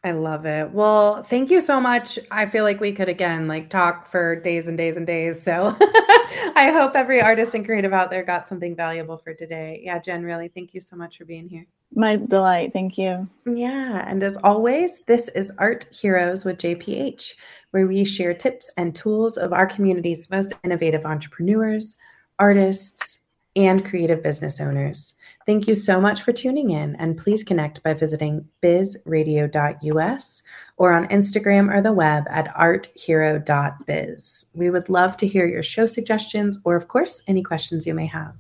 I 0.04 0.12
love 0.12 0.46
it. 0.46 0.70
Well, 0.70 1.24
thank 1.24 1.50
you 1.50 1.60
so 1.60 1.80
much. 1.80 2.18
I 2.30 2.46
feel 2.46 2.62
like 2.62 2.80
we 2.80 2.92
could 2.92 3.08
again 3.08 3.48
like 3.48 3.68
talk 3.68 4.06
for 4.06 4.36
days 4.36 4.68
and 4.68 4.78
days 4.78 4.96
and 4.96 5.06
days. 5.06 5.42
So 5.42 5.76
I 5.80 6.70
hope 6.72 6.94
every 6.94 7.20
artist 7.20 7.54
and 7.54 7.64
creative 7.64 7.92
out 7.92 8.08
there 8.08 8.22
got 8.22 8.46
something 8.46 8.76
valuable 8.76 9.16
for 9.16 9.34
today. 9.34 9.80
Yeah, 9.82 9.98
Jen, 9.98 10.22
really, 10.22 10.48
thank 10.48 10.72
you 10.72 10.80
so 10.80 10.94
much 10.94 11.18
for 11.18 11.24
being 11.24 11.48
here. 11.48 11.66
My 11.94 12.16
delight. 12.16 12.72
Thank 12.72 12.96
you. 12.96 13.28
Yeah. 13.44 14.04
And 14.08 14.22
as 14.22 14.36
always, 14.44 15.02
this 15.06 15.28
is 15.28 15.52
Art 15.58 15.88
Heroes 15.90 16.44
with 16.44 16.58
JPH, 16.58 17.32
where 17.72 17.86
we 17.86 18.04
share 18.04 18.34
tips 18.34 18.70
and 18.76 18.94
tools 18.94 19.36
of 19.36 19.52
our 19.52 19.66
community's 19.66 20.30
most 20.30 20.52
innovative 20.62 21.06
entrepreneurs, 21.06 21.96
artists, 22.38 23.18
and 23.56 23.84
creative 23.84 24.22
business 24.22 24.60
owners. 24.60 25.17
Thank 25.48 25.66
you 25.66 25.74
so 25.74 25.98
much 25.98 26.20
for 26.24 26.32
tuning 26.34 26.68
in, 26.68 26.94
and 26.96 27.16
please 27.16 27.42
connect 27.42 27.82
by 27.82 27.94
visiting 27.94 28.46
bizradio.us 28.62 30.42
or 30.76 30.92
on 30.92 31.08
Instagram 31.08 31.74
or 31.74 31.80
the 31.80 31.94
web 31.94 32.24
at 32.28 32.54
arthero.biz. 32.54 34.44
We 34.52 34.68
would 34.68 34.90
love 34.90 35.16
to 35.16 35.26
hear 35.26 35.46
your 35.46 35.62
show 35.62 35.86
suggestions 35.86 36.58
or, 36.66 36.76
of 36.76 36.88
course, 36.88 37.22
any 37.26 37.42
questions 37.42 37.86
you 37.86 37.94
may 37.94 38.04
have. 38.04 38.34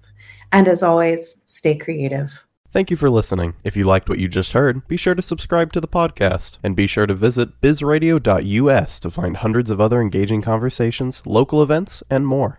And 0.52 0.68
as 0.68 0.82
always, 0.82 1.38
stay 1.46 1.76
creative. 1.76 2.44
Thank 2.72 2.90
you 2.90 2.96
for 2.98 3.08
listening. 3.08 3.54
If 3.64 3.74
you 3.74 3.84
liked 3.84 4.10
what 4.10 4.18
you 4.18 4.28
just 4.28 4.52
heard, 4.52 4.86
be 4.86 4.98
sure 4.98 5.14
to 5.14 5.22
subscribe 5.22 5.72
to 5.72 5.80
the 5.80 5.88
podcast 5.88 6.58
and 6.62 6.76
be 6.76 6.86
sure 6.86 7.06
to 7.06 7.14
visit 7.14 7.58
bizradio.us 7.62 9.00
to 9.00 9.10
find 9.10 9.38
hundreds 9.38 9.70
of 9.70 9.80
other 9.80 10.02
engaging 10.02 10.42
conversations, 10.42 11.22
local 11.24 11.62
events, 11.62 12.02
and 12.10 12.26
more. 12.26 12.56